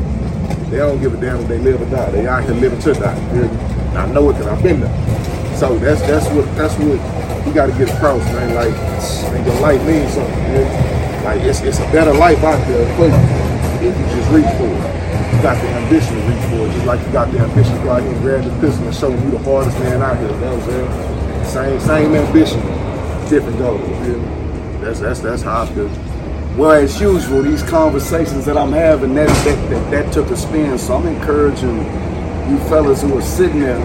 They 0.70 0.78
don't 0.78 1.02
give 1.02 1.14
a 1.14 1.18
damn 1.20 1.40
if 1.42 1.48
they 1.48 1.58
live 1.58 1.82
or 1.82 1.90
die. 1.90 2.12
They 2.12 2.28
out 2.28 2.44
here 2.44 2.54
living 2.54 2.80
to 2.80 2.94
die. 2.94 3.18
And 3.18 3.98
I 3.98 4.06
know 4.12 4.30
it 4.30 4.34
because 4.34 4.48
I've 4.48 4.64
been 4.64 4.82
there. 4.82 5.58
So 5.58 5.78
that's 5.78 6.02
that's 6.02 6.28
what 6.28 6.46
that's 6.56 6.74
what 6.76 7.46
we 7.46 7.52
gotta 7.54 7.74
get 7.74 7.90
across, 7.90 8.24
man. 8.34 8.56
Like 8.56 8.72
man, 8.72 9.46
your 9.46 9.60
life 9.62 9.84
means 9.86 10.14
something. 10.14 11.24
Like 11.24 11.42
it's 11.42 11.62
it's 11.62 11.80
a 11.80 11.92
better 11.92 12.14
life 12.14 12.42
out 12.44 12.66
there 12.68 12.86
for 12.96 13.10
if 13.84 13.98
you 13.98 14.06
just 14.16 14.32
reach 14.32 14.46
for 14.58 14.68
it. 14.68 15.09
You 15.36 15.42
got 15.42 15.62
the 15.62 15.70
ambition 15.70 16.16
to 16.16 16.22
reach 16.28 16.44
for 16.50 16.68
it, 16.68 16.74
just 16.74 16.86
like 16.86 17.06
you 17.06 17.12
got 17.14 17.32
the 17.32 17.40
ambition 17.40 17.78
to 17.78 17.84
go 17.84 17.92
out 17.92 18.02
here 18.02 18.12
and 18.12 18.22
grab 18.22 18.44
the 18.44 18.60
pistol 18.60 18.86
and 18.86 18.96
show 18.96 19.10
you 19.10 19.32
the 19.32 19.40
hardest 19.40 19.80
man 19.80 20.02
out 20.02 20.18
here. 20.18 20.28
You 20.28 20.36
know 20.38 20.56
what 20.58 20.64
I'm 20.64 21.46
saying? 21.46 21.80
Same 21.80 21.80
same 21.80 22.16
ambition, 22.16 22.60
different 23.30 23.58
goal. 23.58 23.80
You 23.80 24.18
me? 24.18 24.82
That's 24.82 25.00
that's 25.00 25.20
that's 25.20 25.42
how 25.42 25.64
I 25.64 25.66
feel. 25.68 25.88
Well, 26.58 26.72
as 26.72 27.00
usual, 27.00 27.44
these 27.44 27.64
conversations 27.64 28.46
that 28.46 28.58
I'm 28.58 28.74
having, 28.74 29.14
that, 29.16 29.30
that, 29.46 29.70
that, 29.70 29.92
that 29.92 30.14
took 30.14 30.30
a 30.30 30.36
spin. 30.36 30.78
So 30.78 30.96
I'm 30.96 31.08
encouraging 31.08 31.78
you 32.50 32.58
fellas 32.68 33.02
who 33.02 33.18
are 33.18 33.22
sitting 33.22 33.62
there 33.62 33.80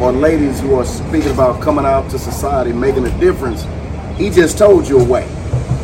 or 0.00 0.12
ladies 0.12 0.60
who 0.60 0.74
are 0.74 0.84
speaking 0.84 1.30
about 1.30 1.60
coming 1.62 1.84
out 1.84 2.10
to 2.10 2.18
society, 2.18 2.72
making 2.72 3.06
a 3.06 3.20
difference, 3.20 3.66
he 4.16 4.30
just 4.30 4.58
told 4.58 4.88
you 4.88 4.98
a 4.98 5.04
way. 5.04 5.24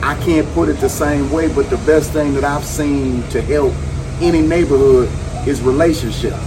I 0.02 0.20
can't 0.24 0.46
put 0.54 0.68
it 0.68 0.74
the 0.74 0.88
same 0.88 1.30
way, 1.30 1.52
but 1.52 1.70
the 1.70 1.76
best 1.78 2.12
thing 2.12 2.34
that 2.34 2.44
I've 2.44 2.64
seen 2.64 3.22
to 3.30 3.40
help 3.42 3.72
any 4.20 4.40
neighborhood 4.40 5.08
is 5.46 5.60
relationships. 5.60 6.38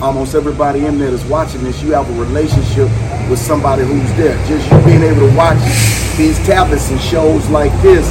Almost 0.00 0.34
everybody 0.34 0.86
in 0.86 0.98
there 0.98 1.10
that's 1.10 1.24
watching 1.24 1.62
this, 1.62 1.82
you 1.82 1.92
have 1.92 2.08
a 2.10 2.20
relationship 2.20 2.88
with 3.30 3.38
somebody 3.38 3.84
who's 3.84 4.12
there. 4.16 4.36
Just 4.46 4.70
you 4.70 4.78
being 4.84 5.02
able 5.02 5.28
to 5.28 5.36
watch 5.36 5.62
these 6.16 6.36
tablets 6.44 6.90
and 6.90 7.00
shows 7.00 7.48
like 7.50 7.70
this, 7.82 8.06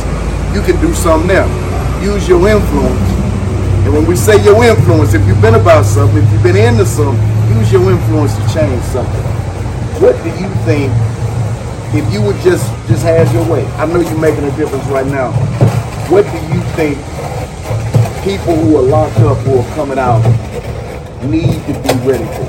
you 0.56 0.62
can 0.62 0.80
do 0.80 0.94
something 0.94 1.28
there. 1.28 1.48
Use 2.02 2.28
your 2.28 2.48
influence. 2.48 3.12
And 3.84 3.94
when 3.94 4.06
we 4.06 4.16
say 4.16 4.42
your 4.44 4.64
influence, 4.64 5.14
if 5.14 5.26
you've 5.28 5.42
been 5.42 5.56
about 5.56 5.86
something, 5.86 6.24
if 6.24 6.32
you've 6.32 6.44
been 6.44 6.56
into 6.56 6.86
something, 6.86 7.22
use 7.58 7.72
your 7.72 7.92
influence 7.92 8.36
to 8.36 8.44
change 8.54 8.82
something. 8.84 9.26
What 10.00 10.16
do 10.24 10.30
you 10.30 10.50
think 10.64 10.92
if 11.94 12.08
you 12.14 12.22
would 12.22 12.38
just 12.38 12.66
just 12.88 13.04
have 13.04 13.32
your 13.34 13.46
way? 13.52 13.66
I 13.76 13.86
know 13.86 14.00
you're 14.00 14.18
making 14.18 14.46
a 14.46 14.56
difference 14.56 14.86
right 14.88 15.06
now. 15.08 15.32
What 16.10 16.24
do 16.24 16.38
you 16.56 16.62
think 16.74 16.98
people 18.24 18.56
who 18.56 18.78
are 18.78 18.84
locked 18.84 19.18
up 19.18 19.36
who 19.40 19.58
are 19.58 19.76
coming 19.76 19.98
out 19.98 20.22
need 21.24 21.58
to 21.66 21.74
be 21.74 21.90
ready 22.06 22.24
for? 22.24 22.46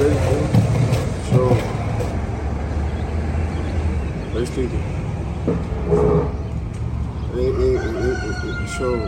ready 0.00 0.16
for 0.24 0.36
it. 0.40 0.50
So, 1.28 1.40
basically, 4.32 4.80
it, 7.34 7.44
it, 7.44 7.52
it, 7.60 7.76
it, 7.84 8.18
it, 8.24 8.62
it 8.62 8.68
showed 8.70 9.04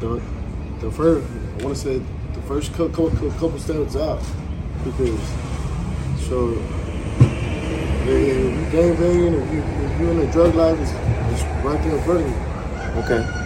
the, 0.00 0.20
the 0.80 0.90
first, 0.90 1.30
I 1.30 1.62
want 1.62 1.76
to 1.76 1.80
say 1.80 1.98
the 2.32 2.42
first 2.48 2.72
couple, 2.72 3.08
couple, 3.10 3.30
couple 3.32 3.58
steps 3.60 3.94
out 3.94 4.20
because, 4.82 5.20
so, 6.26 6.58
if 8.02 8.08
you 8.08 8.70
gang 8.72 8.96
banging, 8.96 9.34
if, 9.34 9.52
you, 9.52 9.60
if 9.60 10.00
you're 10.00 10.10
in 10.10 10.28
a 10.28 10.32
drug 10.32 10.56
life, 10.56 10.76
it's 10.80 11.42
right 11.64 11.80
there 11.84 11.96
in 11.96 12.02
front 12.02 12.20
of 12.22 12.28
you. 12.28 12.36
Okay. 13.02 13.39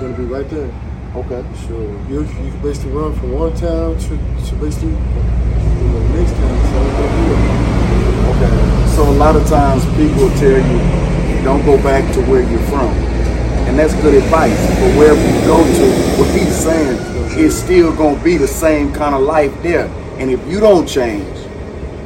Going 0.00 0.16
to 0.16 0.22
be 0.22 0.24
right 0.28 0.48
there. 0.48 0.72
Okay. 1.14 1.44
So 1.68 1.78
you, 2.08 2.22
you 2.22 2.24
can 2.24 2.62
basically 2.62 2.92
run 2.92 3.12
from 3.18 3.32
one 3.32 3.54
town 3.54 3.98
to, 3.98 4.08
to 4.08 4.54
basically 4.56 4.88
you 4.88 6.00
next 6.16 6.32
town. 6.32 6.56
So. 6.72 6.80
Okay. 8.32 8.96
So 8.96 9.10
a 9.10 9.16
lot 9.20 9.36
of 9.36 9.46
times 9.46 9.84
people 9.96 10.30
tell 10.40 10.56
you, 10.56 11.44
don't 11.44 11.62
go 11.66 11.76
back 11.82 12.10
to 12.14 12.22
where 12.22 12.40
you're 12.48 12.66
from. 12.68 12.88
And 13.68 13.78
that's 13.78 13.92
good 13.96 14.14
advice. 14.14 14.56
But 14.80 14.96
wherever 14.96 15.20
you 15.20 15.40
go 15.44 15.62
to, 15.62 16.18
what 16.18 16.30
he's 16.30 16.56
saying, 16.56 16.96
it's 17.38 17.54
still 17.54 17.94
gonna 17.94 18.24
be 18.24 18.38
the 18.38 18.48
same 18.48 18.94
kind 18.94 19.14
of 19.14 19.20
life 19.20 19.52
there. 19.62 19.86
And 20.18 20.30
if 20.30 20.40
you 20.48 20.60
don't 20.60 20.86
change, 20.86 21.36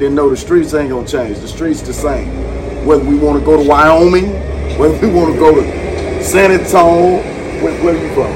then 0.01 0.17
no, 0.17 0.29
the 0.29 0.37
streets 0.37 0.75
ain't 0.75 0.91
gonna 0.91 1.07
change. 1.07 1.39
The 1.39 1.47
streets 1.47 1.81
the 1.83 1.93
same. 1.93 2.85
Whether 2.85 3.05
we 3.05 3.17
wanna 3.17 3.39
go 3.45 3.57
to 3.63 3.69
Wyoming, 3.69 4.33
whether 4.81 4.99
we 4.99 5.15
wanna 5.15 5.39
go 5.39 5.55
to 5.55 6.25
San 6.25 6.51
Antonio, 6.51 7.34
where, 7.65 7.83
where 7.83 7.97
you 7.97 8.15
from? 8.15 8.31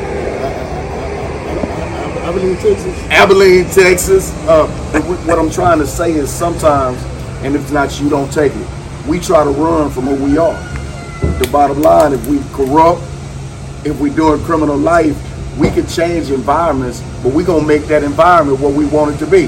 In 2.28 2.56
Texas. 2.56 2.98
Abilene, 3.10 3.64
Texas. 3.64 4.32
Uh, 4.46 4.68
what 5.26 5.38
I'm 5.38 5.50
trying 5.50 5.78
to 5.78 5.86
say 5.86 6.12
is 6.12 6.30
sometimes, 6.30 7.02
and 7.42 7.56
if 7.56 7.72
not 7.72 7.98
you, 8.00 8.08
don't 8.08 8.30
take 8.32 8.52
it. 8.54 8.68
We 9.08 9.18
try 9.18 9.44
to 9.44 9.50
run 9.50 9.90
from 9.90 10.04
who 10.04 10.24
we 10.24 10.36
are. 10.38 10.52
The 11.38 11.48
bottom 11.50 11.80
line, 11.80 12.12
if 12.12 12.26
we 12.26 12.38
corrupt, 12.52 13.02
if 13.84 13.98
we 13.98 14.10
doing 14.10 14.42
criminal 14.44 14.76
life, 14.76 15.16
we 15.58 15.70
can 15.70 15.86
change 15.86 16.30
environments, 16.30 17.00
but 17.22 17.32
we 17.32 17.44
gonna 17.44 17.66
make 17.66 17.86
that 17.86 18.04
environment 18.04 18.60
what 18.60 18.74
we 18.74 18.84
want 18.86 19.14
it 19.14 19.18
to 19.24 19.26
be. 19.26 19.46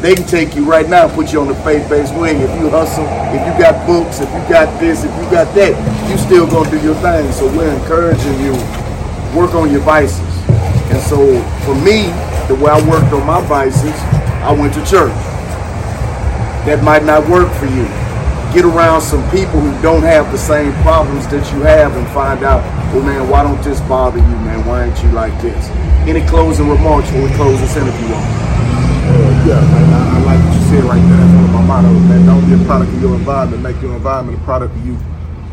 They 0.00 0.14
can 0.14 0.26
take 0.26 0.56
you 0.56 0.64
right 0.64 0.88
now, 0.88 1.04
and 1.06 1.14
put 1.14 1.32
you 1.32 1.40
on 1.40 1.48
the 1.48 1.54
faith-based 1.56 2.14
wing. 2.14 2.40
If 2.40 2.50
you 2.60 2.70
hustle, 2.70 3.04
if 3.06 3.46
you 3.46 3.62
got 3.62 3.86
books, 3.86 4.20
if 4.20 4.28
you 4.30 4.40
got 4.48 4.80
this, 4.80 5.04
if 5.04 5.14
you 5.16 5.30
got 5.30 5.54
that, 5.54 6.10
you 6.10 6.16
still 6.18 6.46
gonna 6.46 6.70
do 6.70 6.80
your 6.82 6.96
thing. 6.96 7.30
So 7.32 7.46
we're 7.56 7.72
encouraging 7.72 8.40
you, 8.40 8.54
work 9.34 9.54
on 9.54 9.70
your 9.70 9.80
vices. 9.80 10.20
And 10.92 11.00
so 11.00 11.40
for 11.64 11.74
me, 11.74 12.12
the 12.48 12.54
way 12.54 12.70
I 12.70 12.80
worked 12.88 13.12
on 13.12 13.26
my 13.26 13.40
vices, 13.46 13.96
I 14.44 14.52
went 14.52 14.74
to 14.74 14.84
church. 14.84 15.12
That 16.68 16.82
might 16.84 17.04
not 17.04 17.28
work 17.28 17.50
for 17.54 17.66
you. 17.66 17.84
Get 18.52 18.64
around 18.64 19.00
some 19.00 19.24
people 19.30 19.60
who 19.60 19.72
don't 19.82 20.02
have 20.02 20.30
the 20.30 20.38
same 20.38 20.72
problems 20.84 21.26
that 21.28 21.40
you 21.52 21.62
have 21.62 21.96
and 21.96 22.06
find 22.08 22.44
out, 22.44 22.60
well, 22.92 23.02
man, 23.02 23.28
why 23.30 23.42
don't 23.42 23.62
this 23.64 23.80
bother 23.88 24.18
you, 24.18 24.36
man? 24.44 24.66
Why 24.66 24.84
ain't 24.84 25.02
you 25.02 25.10
like 25.12 25.32
this? 25.40 25.68
Any 26.04 26.20
closing 26.28 26.68
remarks 26.68 27.10
when 27.12 27.24
we 27.24 27.30
close 27.34 27.58
this 27.60 27.76
interview 27.76 28.12
on? 28.12 28.22
Uh, 28.22 29.44
yeah, 29.48 29.60
man, 29.72 29.88
I, 29.88 30.00
I 30.12 30.22
like 30.28 30.40
what 30.44 30.54
you 30.54 30.64
said 30.68 30.84
right 30.84 31.00
there. 31.00 31.16
That's 31.16 31.32
one 31.32 31.44
of 31.44 31.52
my 31.52 31.64
mottos, 31.64 32.02
man. 32.04 32.26
Don't 32.26 32.44
be 32.44 32.62
a 32.62 32.66
product 32.66 32.92
of 32.92 33.00
your 33.00 33.14
environment. 33.14 33.62
Make 33.62 33.80
your 33.80 33.94
environment 33.96 34.38
a 34.38 34.44
product 34.44 34.76
of 34.76 34.86
you. 34.86 34.94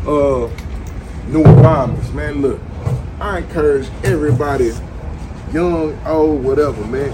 Uh, 0.04 0.50
new 1.28 1.42
environments, 1.42 2.12
man. 2.12 2.42
Look, 2.42 2.60
I 3.20 3.38
encourage 3.38 3.86
everybody, 4.02 4.72
young, 5.52 5.98
old, 6.06 6.42
whatever, 6.42 6.82
man. 6.86 7.12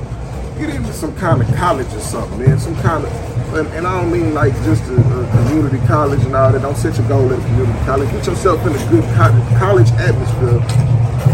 Get 0.57 0.71
into 0.71 0.93
some 0.93 1.15
kind 1.17 1.43
of 1.43 1.53
college 1.57 1.93
or 1.93 2.01
something, 2.01 2.39
man. 2.39 2.61
Some 2.61 2.77
kind 2.77 3.05
of, 3.05 3.55
and, 3.55 3.67
and 3.75 3.87
I 3.87 4.01
don't 4.01 4.13
mean 4.13 4.33
like 4.33 4.55
just 4.63 4.85
a, 4.85 4.95
a 4.95 5.31
community 5.31 5.85
college 5.87 6.23
and 6.23 6.37
all 6.37 6.53
that. 6.53 6.63
Don't 6.63 6.77
set 6.77 6.97
your 6.97 7.09
goal 7.09 7.33
at 7.33 7.39
a 7.39 7.43
community 7.43 7.85
college. 7.85 8.09
Get 8.13 8.27
yourself 8.27 8.65
in 8.65 8.75
a 8.75 8.91
good 8.91 9.05
co- 9.17 9.59
college 9.59 9.91
atmosphere 9.99 10.63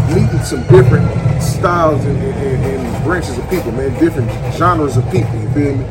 meeting 0.09 0.41
some 0.41 0.63
different 0.63 1.05
styles 1.41 2.03
and, 2.05 2.17
and, 2.17 2.65
and 2.65 3.03
branches 3.03 3.37
of 3.37 3.47
people, 3.51 3.71
man, 3.73 3.93
different 3.99 4.29
genres 4.55 4.97
of 4.97 5.03
people, 5.11 5.33
you 5.39 5.49
feel 5.51 5.75
me? 5.75 5.85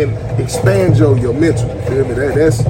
And 0.00 0.40
expand 0.40 0.96
your, 0.96 1.18
your 1.18 1.34
mental, 1.34 1.68
you 1.74 1.82
feel 1.82 2.04
me? 2.06 2.14
That, 2.14 2.34
that's 2.36 2.62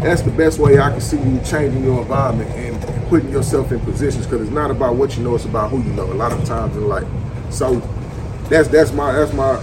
that's 0.00 0.22
the 0.22 0.30
best 0.30 0.60
way 0.60 0.78
I 0.78 0.90
can 0.90 1.00
see 1.00 1.16
you 1.16 1.40
changing 1.44 1.82
your 1.82 2.02
environment 2.02 2.50
and 2.50 2.95
putting 3.08 3.30
yourself 3.30 3.72
in 3.72 3.80
positions 3.80 4.26
because 4.26 4.42
it's 4.42 4.50
not 4.50 4.70
about 4.70 4.96
what 4.96 5.16
you 5.16 5.22
know, 5.22 5.34
it's 5.34 5.44
about 5.44 5.70
who 5.70 5.82
you 5.82 5.92
know 5.92 6.04
a 6.04 6.14
lot 6.14 6.32
of 6.32 6.44
times 6.44 6.76
in 6.76 6.88
life. 6.88 7.06
So 7.50 7.80
that's 8.48 8.68
that's 8.68 8.92
my 8.92 9.12
that's 9.12 9.32
my 9.32 9.54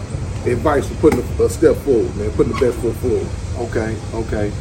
advice 0.46 0.88
for 0.88 0.96
putting 0.96 1.20
a, 1.20 1.44
a 1.44 1.50
step 1.50 1.76
forward, 1.78 2.16
man, 2.18 2.32
putting 2.32 2.54
the 2.54 2.60
best 2.60 2.78
foot 2.80 2.96
forward. 2.98 3.28
Okay, 3.70 3.96
okay. 4.14 4.52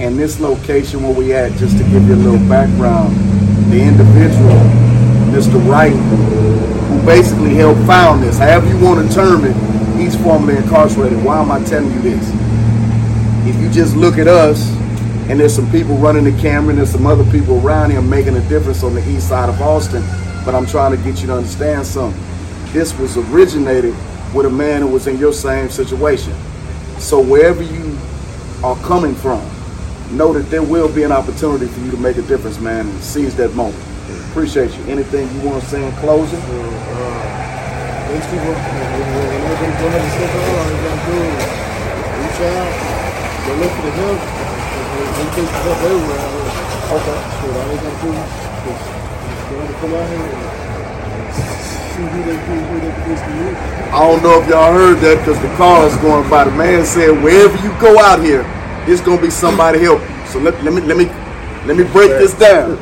And 0.00 0.18
this 0.18 0.40
location 0.40 1.02
where 1.02 1.12
we 1.12 1.32
at, 1.32 1.52
just 1.58 1.76
to 1.78 1.84
give 1.84 2.06
you 2.06 2.14
a 2.14 2.16
little 2.16 2.48
background, 2.48 3.16
the 3.70 3.82
individual, 3.82 4.58
Mr. 5.34 5.58
Wright, 5.68 5.92
who 5.92 7.04
basically 7.04 7.54
helped 7.54 7.80
found 7.82 8.22
this, 8.22 8.38
however 8.38 8.68
you 8.68 8.78
want 8.78 9.06
to 9.06 9.14
term 9.14 9.44
it, 9.44 9.56
he's 9.98 10.16
formerly 10.22 10.56
incarcerated. 10.56 11.22
Why 11.24 11.40
am 11.40 11.50
I 11.50 11.62
telling 11.64 11.92
you 11.92 12.00
this? 12.00 12.30
If 13.46 13.60
you 13.60 13.70
just 13.70 13.96
look 13.96 14.18
at 14.18 14.28
us, 14.28 14.70
and 15.28 15.38
there's 15.38 15.54
some 15.54 15.70
people 15.70 15.94
running 15.96 16.24
the 16.24 16.32
camera, 16.40 16.70
and 16.70 16.78
there's 16.78 16.90
some 16.90 17.06
other 17.06 17.24
people 17.30 17.64
around 17.64 17.90
here 17.90 18.00
making 18.00 18.36
a 18.36 18.48
difference 18.48 18.82
on 18.82 18.94
the 18.94 19.06
east 19.10 19.28
side 19.28 19.48
of 19.48 19.60
Austin, 19.60 20.02
but 20.44 20.54
I'm 20.54 20.64
trying 20.66 20.96
to 20.96 21.02
get 21.04 21.20
you 21.20 21.26
to 21.26 21.34
understand 21.36 21.86
something. 21.86 22.22
This 22.72 22.96
was 22.98 23.16
originated 23.16 23.94
with 24.34 24.46
a 24.46 24.50
man 24.50 24.82
who 24.82 24.88
was 24.88 25.06
in 25.06 25.18
your 25.18 25.32
same 25.32 25.68
situation. 25.68 26.34
So 26.98 27.20
wherever 27.20 27.62
you 27.62 27.98
are 28.64 28.76
coming 28.76 29.14
from, 29.14 29.40
know 30.16 30.32
that 30.32 30.48
there 30.50 30.62
will 30.62 30.88
be 30.92 31.02
an 31.02 31.12
opportunity 31.12 31.66
for 31.66 31.80
you 31.80 31.90
to 31.90 31.98
make 31.98 32.16
a 32.16 32.22
difference, 32.22 32.58
man, 32.58 32.88
and 32.88 33.00
seize 33.00 33.36
that 33.36 33.54
moment. 33.54 33.82
Appreciate 34.30 34.74
you. 34.76 34.84
Anything 34.84 35.28
you 35.34 35.48
want 35.48 35.62
to 35.62 35.68
say 35.68 35.86
in 35.86 35.92
closing? 35.96 36.40
Uh, 36.40 37.18
to 38.08 38.24
do 41.04 41.20
reach 42.18 42.40
out, 42.40 42.72
go 43.46 43.52
look 43.56 43.72
for 43.72 43.82
the 43.82 43.90
help. 43.90 44.47
I 53.90 54.06
don't 54.06 54.22
know 54.22 54.40
if 54.40 54.48
y'all 54.48 54.72
heard 54.72 54.98
that 55.00 55.18
because 55.18 55.40
the 55.42 55.48
car 55.56 55.86
is 55.86 55.96
going 55.96 56.28
by. 56.30 56.44
The 56.44 56.50
man 56.52 56.84
said, 56.84 57.10
wherever 57.22 57.56
you 57.64 57.70
go 57.80 57.98
out 57.98 58.22
here, 58.22 58.44
it's 58.86 59.00
gonna 59.00 59.20
be 59.20 59.30
somebody 59.30 59.80
help 59.80 60.00
you. 60.00 60.26
So 60.26 60.38
let, 60.38 60.62
let 60.62 60.72
me 60.74 60.80
let 60.82 60.96
me 60.96 61.06
let 61.66 61.76
me 61.76 61.84
break 61.92 62.10
this 62.10 62.34
down. 62.38 62.78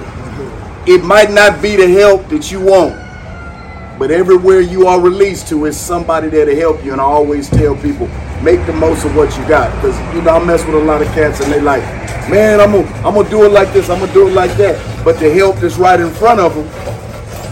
It 0.87 1.03
might 1.03 1.31
not 1.31 1.63
be 1.63 1.77
the 1.77 1.89
help 1.89 2.29
that 2.29 2.53
you 2.53 2.61
want, 2.61 2.95
but 3.99 4.11
everywhere 4.11 4.61
you 4.61 4.87
are 4.87 5.01
released 5.01 5.49
to 5.49 5.65
is 5.65 5.77
somebody 5.77 6.29
there 6.29 6.45
to 6.45 6.55
help 6.55 6.85
you. 6.85 6.93
And 6.93 7.01
I 7.01 7.05
always 7.05 7.49
tell 7.49 7.75
people, 7.77 8.09
make 8.43 8.65
the 8.67 8.73
most 8.75 9.05
of 9.05 9.17
what 9.17 9.37
you 9.39 9.49
got. 9.49 9.75
Because 9.77 9.99
you 10.15 10.23
know 10.23 10.33
I 10.33 10.45
mess 10.45 10.65
with 10.67 10.75
a 10.75 10.79
lot 10.79 11.01
of 11.01 11.09
cats 11.09 11.41
and 11.41 11.53
they 11.53 11.61
like, 11.61 11.83
man, 12.29 12.61
I'm 12.61 12.73
gonna 12.73 12.87
I'm 13.07 13.15
gonna 13.15 13.29
do 13.29 13.45
it 13.45 13.53
like 13.53 13.73
this, 13.73 13.89
I'm 13.89 14.01
gonna 14.01 14.13
do 14.13 14.29
it 14.29 14.33
like 14.33 14.57
that. 14.57 15.05
But 15.05 15.19
the 15.19 15.33
help 15.33 15.57
that's 15.57 15.77
right 15.77 15.99
in 15.99 16.11
front 16.11 16.41
of 16.41 16.55
them, 16.55 16.67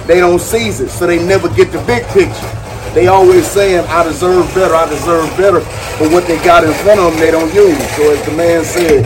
they 0.06 0.20
don't 0.20 0.40
seize 0.40 0.80
it, 0.80 0.90
so 0.90 1.06
they 1.06 1.24
never 1.24 1.48
get 1.48 1.72
the 1.72 1.78
big 1.86 2.04
picture. 2.08 2.50
They 2.94 3.08
always 3.08 3.46
saying, 3.46 3.84
I 3.88 4.04
deserve 4.04 4.46
better, 4.54 4.74
I 4.74 4.88
deserve 4.88 5.28
better, 5.36 5.60
but 5.98 6.12
what 6.12 6.26
they 6.28 6.36
got 6.44 6.62
in 6.62 6.72
front 6.84 7.00
of 7.00 7.12
them, 7.12 7.20
they 7.20 7.30
don't 7.30 7.52
use. 7.52 7.76
So 7.96 8.12
as 8.12 8.24
the 8.24 8.32
man 8.32 8.64
said, 8.64 9.04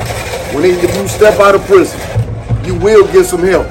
when 0.55 0.65
if 0.65 0.95
you 0.95 1.09
step 1.09 1.41
out 1.41 1.55
of 1.55 1.63
prison, 1.63 1.99
you 2.67 2.75
will 2.75 3.11
get 3.13 3.25
some 3.25 3.43
help. 3.43 3.67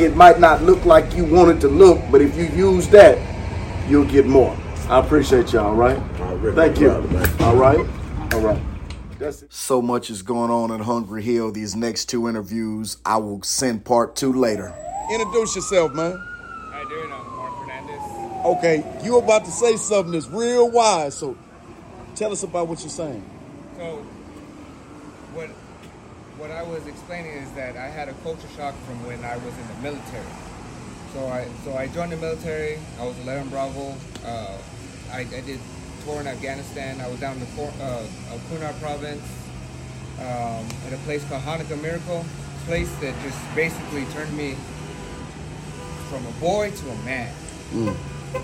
It 0.00 0.16
might 0.16 0.40
not 0.40 0.62
look 0.62 0.84
like 0.84 1.14
you 1.14 1.24
want 1.24 1.50
it 1.50 1.60
to 1.60 1.68
look, 1.68 2.00
but 2.10 2.20
if 2.20 2.36
you 2.36 2.44
use 2.44 2.88
that, 2.88 3.18
you'll 3.88 4.04
get 4.04 4.26
more. 4.26 4.56
I 4.88 4.98
appreciate 4.98 5.52
y'all, 5.52 5.68
all 5.68 5.74
right? 5.74 5.98
Thank 6.54 6.80
you. 6.80 6.90
All 7.40 7.56
right? 7.56 7.78
All 8.34 8.40
right. 8.40 8.71
That's 9.22 9.42
it. 9.42 9.52
So 9.52 9.80
much 9.80 10.10
is 10.10 10.22
going 10.22 10.50
on 10.50 10.72
at 10.72 10.80
Hungry 10.80 11.22
Hill. 11.22 11.52
These 11.52 11.76
next 11.76 12.06
two 12.06 12.28
interviews, 12.28 12.96
I 13.06 13.18
will 13.18 13.42
send 13.42 13.84
part 13.84 14.16
two 14.16 14.32
later. 14.32 14.74
Introduce 15.12 15.54
yourself, 15.54 15.94
man. 15.94 16.18
How 16.72 16.82
you 16.82 16.88
doing? 16.88 17.12
I'm 17.12 17.36
Mark 17.36 17.58
Fernandez. 17.60 18.00
Okay, 18.44 18.84
you 19.04 19.18
about 19.18 19.44
to 19.44 19.52
say 19.52 19.76
something 19.76 20.12
that's 20.12 20.26
real 20.26 20.70
wise, 20.70 21.16
so 21.16 21.36
tell 22.16 22.32
us 22.32 22.42
about 22.42 22.66
what 22.66 22.80
you're 22.80 22.90
saying. 22.90 23.24
So, 23.76 24.04
what 25.34 25.48
what 26.38 26.50
I 26.50 26.64
was 26.64 26.84
explaining 26.88 27.32
is 27.32 27.50
that 27.52 27.76
I 27.76 27.86
had 27.86 28.08
a 28.08 28.14
culture 28.24 28.48
shock 28.56 28.74
from 28.86 29.06
when 29.06 29.24
I 29.24 29.36
was 29.36 29.56
in 29.56 29.68
the 29.68 29.74
military. 29.82 30.26
So 31.12 31.26
I 31.28 31.46
so 31.64 31.76
I 31.76 31.86
joined 31.86 32.10
the 32.10 32.16
military. 32.16 32.80
I 32.98 33.04
was 33.06 33.16
11 33.20 33.50
Bravo. 33.50 33.94
Uh, 34.24 34.58
I, 35.12 35.20
I 35.20 35.24
did 35.24 35.60
tour 36.04 36.20
in 36.20 36.26
Afghanistan. 36.26 37.00
I 37.00 37.08
was 37.08 37.20
down 37.20 37.34
in 37.34 37.40
the 37.40 37.46
Cor- 37.56 37.72
uh, 37.80 38.02
Kunar 38.50 38.78
province 38.80 39.22
um, 40.18 40.66
at 40.86 40.92
a 40.92 40.98
place 41.04 41.24
called 41.24 41.42
Honaker 41.42 41.80
Miracle. 41.80 42.24
Place 42.66 42.92
that 43.00 43.14
just 43.22 43.38
basically 43.54 44.04
turned 44.06 44.36
me 44.36 44.56
from 46.08 46.24
a 46.26 46.30
boy 46.32 46.70
to 46.70 46.90
a 46.90 46.96
man. 47.04 47.32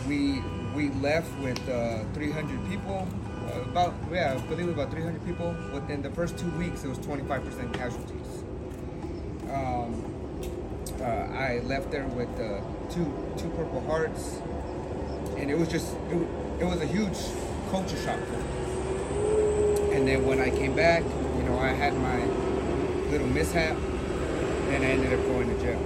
We 0.06 0.42
we 0.74 0.90
left 1.00 1.30
with 1.40 1.58
uh, 1.68 2.04
300 2.14 2.68
people. 2.68 3.06
Uh, 3.54 3.60
about 3.62 3.94
yeah, 4.12 4.36
I 4.36 4.46
believe 4.48 4.68
about 4.68 4.90
300 4.90 5.24
people. 5.24 5.54
Within 5.72 6.02
the 6.02 6.10
first 6.10 6.38
two 6.38 6.50
weeks, 6.58 6.84
it 6.84 6.88
was 6.88 6.98
25% 6.98 7.72
casualties. 7.74 8.44
Um, 9.50 10.04
uh, 11.00 11.04
I 11.04 11.60
left 11.64 11.90
there 11.90 12.06
with 12.08 12.28
uh, 12.40 12.60
two 12.90 13.06
two 13.36 13.48
Purple 13.50 13.80
Hearts, 13.86 14.40
and 15.36 15.50
it 15.50 15.56
was 15.56 15.68
just 15.68 15.94
it, 16.10 16.18
it 16.60 16.64
was 16.64 16.80
a 16.80 16.86
huge 16.86 17.16
culture 17.70 17.96
shock. 17.96 18.18
And 19.92 20.06
then 20.06 20.26
when 20.26 20.40
I 20.40 20.50
came 20.50 20.74
back, 20.74 21.02
you 21.36 21.42
know, 21.44 21.58
I 21.58 21.68
had 21.68 21.94
my 21.94 22.24
little 23.10 23.26
mishap, 23.26 23.76
and 23.76 24.84
I 24.84 24.88
ended 24.88 25.12
up 25.18 25.24
going 25.26 25.48
to 25.48 25.62
jail. 25.62 25.80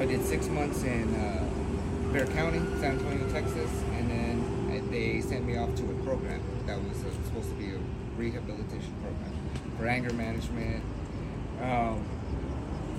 I 0.00 0.06
did 0.06 0.24
six 0.24 0.48
months 0.48 0.82
in 0.82 1.14
uh, 1.14 2.12
Bexar 2.12 2.32
County, 2.34 2.58
San 2.80 2.98
Antonio, 2.98 3.28
Texas, 3.30 3.70
and 3.98 4.10
then 4.10 4.60
they 4.90 5.20
sent 5.20 5.44
me 5.44 5.56
off 5.56 5.74
to 5.76 5.84
a 5.84 5.94
program 6.04 6.42
that 6.66 6.76
was 6.82 7.04
uh, 7.04 7.10
supposed 7.26 7.48
to 7.48 7.54
be 7.54 7.70
a 7.70 7.78
rehabilitation 8.16 8.92
program 9.02 9.32
for 9.78 9.86
anger 9.86 10.12
management. 10.12 10.82
Um, 11.62 12.04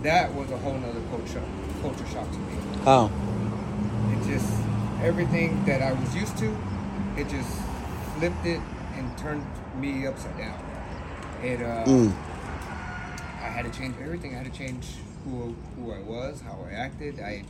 that 0.03 0.33
was 0.33 0.49
a 0.51 0.57
whole 0.57 0.77
nother 0.77 1.01
culture 1.09 1.43
culture 1.81 2.05
shock 2.07 2.31
to 2.31 2.37
me. 2.37 2.55
How? 2.85 3.11
It 4.11 4.25
just 4.27 4.51
everything 5.01 5.63
that 5.65 5.81
I 5.81 5.91
was 5.91 6.15
used 6.15 6.37
to, 6.39 6.55
it 7.21 7.29
just 7.29 7.55
flipped 8.17 8.45
it 8.47 8.59
and 8.95 9.17
turned 9.17 9.45
me 9.75 10.07
upside 10.07 10.37
down. 10.37 10.59
It 11.43 11.61
uh, 11.61 11.83
I 13.39 13.47
had 13.47 13.71
to 13.71 13.79
change 13.79 13.95
everything. 14.01 14.33
I 14.33 14.39
had 14.39 14.51
to 14.51 14.57
change 14.57 14.87
who 15.23 15.55
who 15.75 15.91
I 15.93 15.99
was, 15.99 16.41
how 16.41 16.65
I 16.67 16.73
acted. 16.73 17.19
I 17.19 17.43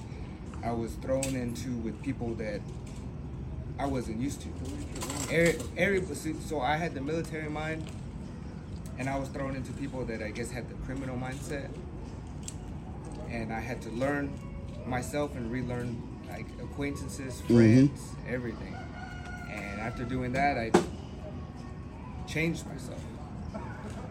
I 0.62 0.72
was 0.72 0.94
thrown 0.96 1.36
into 1.36 1.72
with 1.78 2.02
people 2.04 2.34
that 2.36 2.60
I 3.80 3.86
wasn't 3.86 4.20
used 4.22 4.42
to. 4.42 4.50
Every, 5.34 5.58
every, 5.78 6.16
so 6.16 6.60
I 6.60 6.76
had 6.76 6.94
the 6.94 7.02
military 7.02 7.50
mind, 7.50 7.90
and 9.00 9.10
I 9.10 9.18
was 9.18 9.30
thrown 9.30 9.56
into 9.56 9.72
people 9.74 10.06
that 10.06 10.22
I 10.22 10.32
guess 10.32 10.52
had 10.52 10.70
the 10.70 10.76
criminal 10.86 11.16
mindset, 11.18 11.70
and 13.30 13.52
I 13.54 13.60
had 13.60 13.82
to 13.84 13.90
learn 13.90 14.38
myself 14.86 15.36
and 15.36 15.50
relearn 15.50 16.02
like 16.30 16.46
acquaintances, 16.62 17.42
friends, 17.42 18.02
everything. 18.28 18.76
After 19.82 20.04
doing 20.04 20.32
that, 20.34 20.60
I 20.60 20.72
changed 22.28 22.68
myself. 22.68 23.02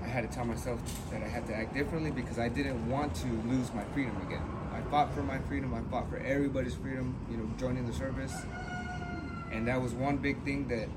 I 0.02 0.06
had 0.08 0.28
to 0.28 0.34
tell 0.34 0.44
myself 0.44 0.80
that 1.12 1.22
I 1.22 1.28
had 1.28 1.46
to 1.46 1.54
act 1.54 1.74
differently 1.74 2.10
because 2.10 2.40
I 2.40 2.48
didn't 2.48 2.90
want 2.90 3.14
to 3.16 3.28
lose 3.46 3.72
my 3.72 3.84
freedom 3.94 4.20
again. 4.26 4.42
I 4.72 4.80
fought 4.90 5.14
for 5.14 5.22
my 5.22 5.38
freedom. 5.38 5.72
I 5.72 5.88
fought 5.88 6.10
for 6.10 6.16
everybody's 6.16 6.74
freedom. 6.74 7.14
You 7.30 7.36
know, 7.36 7.48
joining 7.56 7.86
the 7.86 7.92
service, 7.92 8.34
and 9.52 9.68
that 9.68 9.80
was 9.80 9.92
one 9.92 10.16
big 10.16 10.42
thing 10.44 10.66
that 10.68 10.88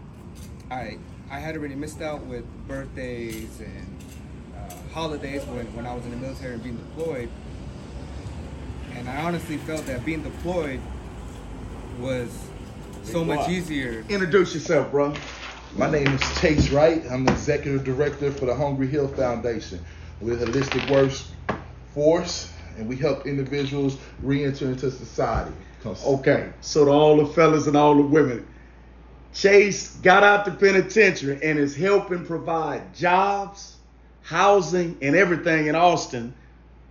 I 0.72 0.98
I 1.30 1.38
had 1.38 1.56
already 1.56 1.76
missed 1.76 2.02
out 2.02 2.26
with 2.26 2.44
birthdays 2.68 3.60
and 3.60 4.04
uh, 4.58 4.74
holidays 4.92 5.44
when 5.46 5.68
when 5.76 5.86
I 5.86 5.94
was 5.94 6.04
in 6.06 6.12
the 6.12 6.18
military 6.18 6.56
and 6.56 6.64
being 6.64 6.78
deployed. 6.78 7.30
And 8.96 9.08
I 9.08 9.22
honestly 9.22 9.58
felt 9.58 9.86
that 9.86 10.04
being 10.04 10.24
deployed 10.24 10.82
was 12.00 12.32
so 13.04 13.24
much 13.24 13.50
easier 13.50 14.06
Introduce 14.10 14.54
yourself, 14.54 14.92
bro. 14.92 15.14
My 15.76 15.90
name 15.90 16.08
is 16.08 16.40
Chase 16.40 16.70
Wright. 16.70 17.04
I'm 17.12 17.26
the 17.26 17.32
executive 17.32 17.84
director 17.84 18.32
for 18.32 18.46
the 18.46 18.56
Hungry 18.56 18.88
Hill 18.88 19.08
Foundation. 19.08 19.80
We're 20.22 20.34
a 20.34 20.46
holistic 20.46 20.90
workforce, 20.90 22.52
and 22.78 22.88
we 22.88 22.96
help 22.96 23.26
individuals 23.26 23.98
re-enter 24.22 24.68
into 24.68 24.90
society. 24.92 25.54
Okay, 25.86 26.54
so 26.62 26.86
to 26.86 26.92
all 26.92 27.18
the 27.18 27.26
fellas 27.34 27.68
and 27.68 27.76
all 27.76 27.96
the 27.96 28.04
women, 28.04 28.48
Chase 29.34 29.96
got 29.98 30.24
out 30.24 30.46
the 30.46 30.52
penitentiary 30.52 31.40
and 31.44 31.60
is 31.60 31.76
helping 31.76 32.26
provide 32.26 32.94
jobs, 32.94 33.76
housing, 34.22 34.98
and 35.02 35.16
everything 35.16 35.68
in 35.68 35.76
Austin 35.76 36.34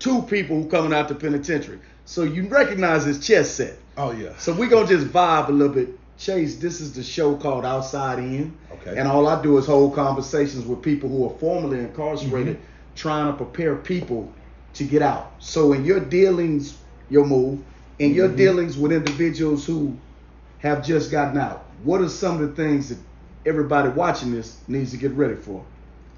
to 0.00 0.22
people 0.22 0.60
who 0.60 0.68
coming 0.68 0.92
out 0.92 1.08
the 1.08 1.14
penitentiary. 1.14 1.78
So 2.04 2.24
you 2.24 2.48
recognize 2.48 3.04
his 3.04 3.24
chest 3.24 3.56
set. 3.56 3.78
Oh 3.96 4.10
yeah. 4.10 4.36
So 4.38 4.52
we 4.52 4.66
gonna 4.66 4.88
just 4.88 5.06
vibe 5.06 5.48
a 5.48 5.52
little 5.52 5.72
bit. 5.72 5.88
Chase, 6.18 6.56
this 6.56 6.80
is 6.80 6.92
the 6.92 7.02
show 7.02 7.36
called 7.36 7.64
Outside 7.64 8.18
In. 8.18 8.56
Okay. 8.72 8.96
And 8.98 9.08
all 9.08 9.26
I 9.26 9.42
do 9.42 9.58
is 9.58 9.66
hold 9.66 9.94
conversations 9.94 10.66
with 10.66 10.82
people 10.82 11.08
who 11.08 11.26
are 11.26 11.38
formerly 11.38 11.80
incarcerated, 11.80 12.56
Mm-hmm. 12.56 12.64
trying 12.94 13.26
to 13.32 13.36
prepare 13.36 13.76
people 13.76 14.32
to 14.74 14.84
get 14.84 15.02
out. 15.02 15.34
So 15.38 15.72
in 15.72 15.84
your 15.84 16.00
dealings, 16.00 16.78
your 17.08 17.26
move, 17.26 17.60
in 17.98 18.10
Mm-hmm. 18.10 18.16
your 18.16 18.28
dealings 18.28 18.78
with 18.78 18.92
individuals 18.92 19.66
who 19.66 19.96
have 20.58 20.84
just 20.84 21.10
gotten 21.10 21.38
out, 21.38 21.66
what 21.82 22.00
are 22.00 22.08
some 22.08 22.40
of 22.40 22.48
the 22.48 22.54
things 22.54 22.88
that 22.90 22.98
everybody 23.44 23.88
watching 23.88 24.32
this 24.32 24.62
needs 24.68 24.92
to 24.92 24.96
get 24.96 25.12
ready 25.12 25.34
for? 25.34 25.64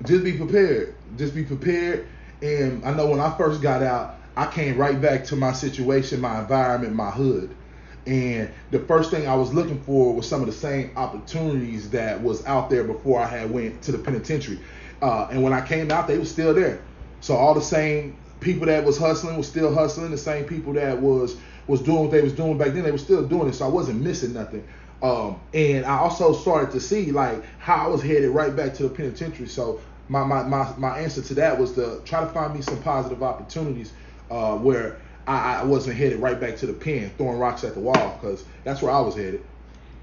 just 0.04 0.24
be 0.24 0.33
prepared. 0.37 0.94
Just 1.16 1.35
be 1.35 1.44
prepared. 1.44 2.09
And 2.42 2.85
I 2.85 2.92
know 2.92 3.07
when 3.09 3.20
I 3.20 3.35
first 3.38 3.62
got 3.62 3.83
out, 3.83 4.18
I 4.37 4.46
came 4.50 4.76
right 4.76 5.00
back 5.00 5.24
to 5.26 5.37
my 5.37 5.52
situation, 5.52 6.20
my 6.20 6.40
environment, 6.40 6.94
my 6.94 7.11
hood. 7.11 7.57
And 8.06 8.50
the 8.70 8.80
first 8.80 9.10
thing 9.10 9.26
I 9.26 9.34
was 9.34 9.54
looking 9.54 9.80
for 9.82 10.14
was 10.14 10.28
some 10.28 10.40
of 10.40 10.46
the 10.46 10.52
same 10.52 10.92
opportunities 10.96 11.90
that 11.90 12.20
was 12.20 12.44
out 12.46 12.68
there 12.68 12.84
before 12.84 13.20
I 13.20 13.26
had 13.26 13.50
went 13.50 13.80
to 13.82 13.92
the 13.92 13.98
penitentiary. 13.98 14.60
Uh, 15.00 15.28
and 15.30 15.42
when 15.42 15.52
I 15.52 15.66
came 15.66 15.90
out, 15.90 16.06
they 16.06 16.18
were 16.18 16.24
still 16.24 16.52
there. 16.52 16.80
So 17.20 17.34
all 17.34 17.54
the 17.54 17.62
same 17.62 18.16
people 18.40 18.66
that 18.66 18.84
was 18.84 18.98
hustling 18.98 19.36
was 19.36 19.48
still 19.48 19.74
hustling. 19.74 20.10
The 20.10 20.18
same 20.18 20.44
people 20.44 20.74
that 20.74 21.00
was 21.00 21.36
was 21.66 21.80
doing 21.80 22.00
what 22.00 22.10
they 22.10 22.20
was 22.20 22.34
doing 22.34 22.58
back 22.58 22.74
then, 22.74 22.82
they 22.82 22.90
were 22.90 22.98
still 22.98 23.26
doing 23.26 23.48
it. 23.48 23.54
So 23.54 23.64
I 23.64 23.68
wasn't 23.68 24.02
missing 24.02 24.34
nothing. 24.34 24.66
Um, 25.02 25.40
and 25.54 25.86
I 25.86 25.98
also 25.98 26.34
started 26.34 26.70
to 26.72 26.80
see 26.80 27.10
like 27.10 27.42
how 27.58 27.76
I 27.76 27.86
was 27.88 28.02
headed 28.02 28.30
right 28.30 28.54
back 28.54 28.74
to 28.74 28.82
the 28.84 28.88
penitentiary. 28.90 29.48
So 29.48 29.80
my 30.08 30.24
my, 30.24 30.42
my, 30.42 30.74
my 30.76 30.98
answer 30.98 31.22
to 31.22 31.34
that 31.34 31.58
was 31.58 31.72
to 31.72 32.02
try 32.04 32.20
to 32.20 32.26
find 32.26 32.54
me 32.54 32.60
some 32.60 32.82
positive 32.82 33.22
opportunities 33.22 33.92
uh, 34.30 34.56
where 34.56 35.00
I, 35.26 35.60
I 35.60 35.64
wasn't 35.64 35.96
headed 35.96 36.18
right 36.18 36.38
back 36.38 36.56
to 36.58 36.66
the 36.66 36.72
pen, 36.72 37.10
throwing 37.16 37.38
rocks 37.38 37.64
at 37.64 37.74
the 37.74 37.80
wall, 37.80 38.18
because 38.20 38.44
that's 38.62 38.82
where 38.82 38.92
I 38.92 39.00
was 39.00 39.14
headed. 39.14 39.44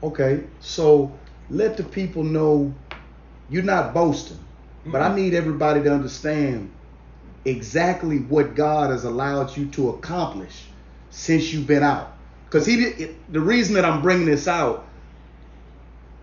Okay, 0.04 0.44
so 0.60 1.12
let 1.50 1.78
the 1.78 1.84
people 1.84 2.24
know 2.24 2.74
you're 3.50 3.64
not 3.64 3.94
boasting, 3.94 4.40
but 4.86 5.02
I 5.02 5.16
need 5.16 5.34
everybody 5.34 5.84
to 5.84 5.94
understand 5.94 6.72
exactly 7.46 8.20
what 8.20 8.56
God 8.56 8.90
has 8.90 9.04
allowed 9.04 9.56
you 9.56 9.68
to 9.68 9.90
accomplish 9.90 10.66
since 11.10 11.52
you've 11.52 11.68
been 11.68 11.84
out. 11.84 12.14
Because 12.46 12.66
he 12.66 12.78
did, 12.78 13.00
it, 13.00 13.34
the 13.34 13.40
reason 13.40 13.76
that 13.76 13.86
I'm 13.86 14.02
bringing 14.02 14.26
this 14.26 14.48
out, 14.48 14.86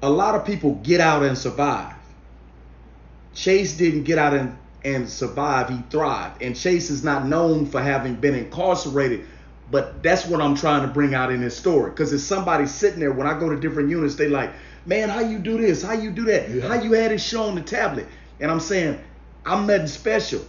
a 0.03 0.11
lot 0.11 0.35
of 0.35 0.45
people 0.45 0.75
get 0.83 1.01
out 1.01 1.23
and 1.23 1.37
survive. 1.37 1.95
Chase 3.35 3.77
didn't 3.77 4.05
get 4.05 4.19
out 4.19 4.35
and, 4.35 4.57
and 4.85 5.09
survive, 5.09 5.69
he 5.69 5.79
thrived. 5.91 6.43
And 6.43 6.57
Chase 6.57 6.91
is 6.91 7.03
not 7.03 7.27
known 7.27 7.67
for 7.67 7.81
having 7.81 8.15
been 8.15 8.35
incarcerated, 8.35 9.25
but 9.71 10.03
that's 10.03 10.27
what 10.27 10.41
I'm 10.41 10.55
trying 10.55 10.83
to 10.83 10.89
bring 10.89 11.15
out 11.15 11.33
in 11.33 11.41
this 11.41 11.57
story. 11.57 11.91
Because 11.91 12.13
if 12.13 12.21
somebody 12.21 12.67
sitting 12.67 13.01
there, 13.01 13.13
when 13.13 13.27
I 13.27 13.39
go 13.39 13.49
to 13.49 13.57
different 13.59 13.91
units, 13.91 14.15
they 14.15 14.29
like, 14.29 14.51
man, 14.87 15.09
how 15.09 15.21
you 15.21 15.39
do 15.39 15.59
this? 15.59 15.83
How 15.83 15.95
you 15.95 16.11
do 16.11 16.25
that? 16.27 16.51
Yeah. 16.51 16.69
How 16.69 16.81
you 16.83 16.93
had 16.93 17.13
it 17.13 17.21
shown 17.21 17.55
the 17.55 17.61
tablet? 17.63 18.07
And 18.41 18.51
I'm 18.51 18.61
saying, 18.61 18.99
I'm 19.45 19.67
nothing 19.67 19.87
special. 19.89 20.43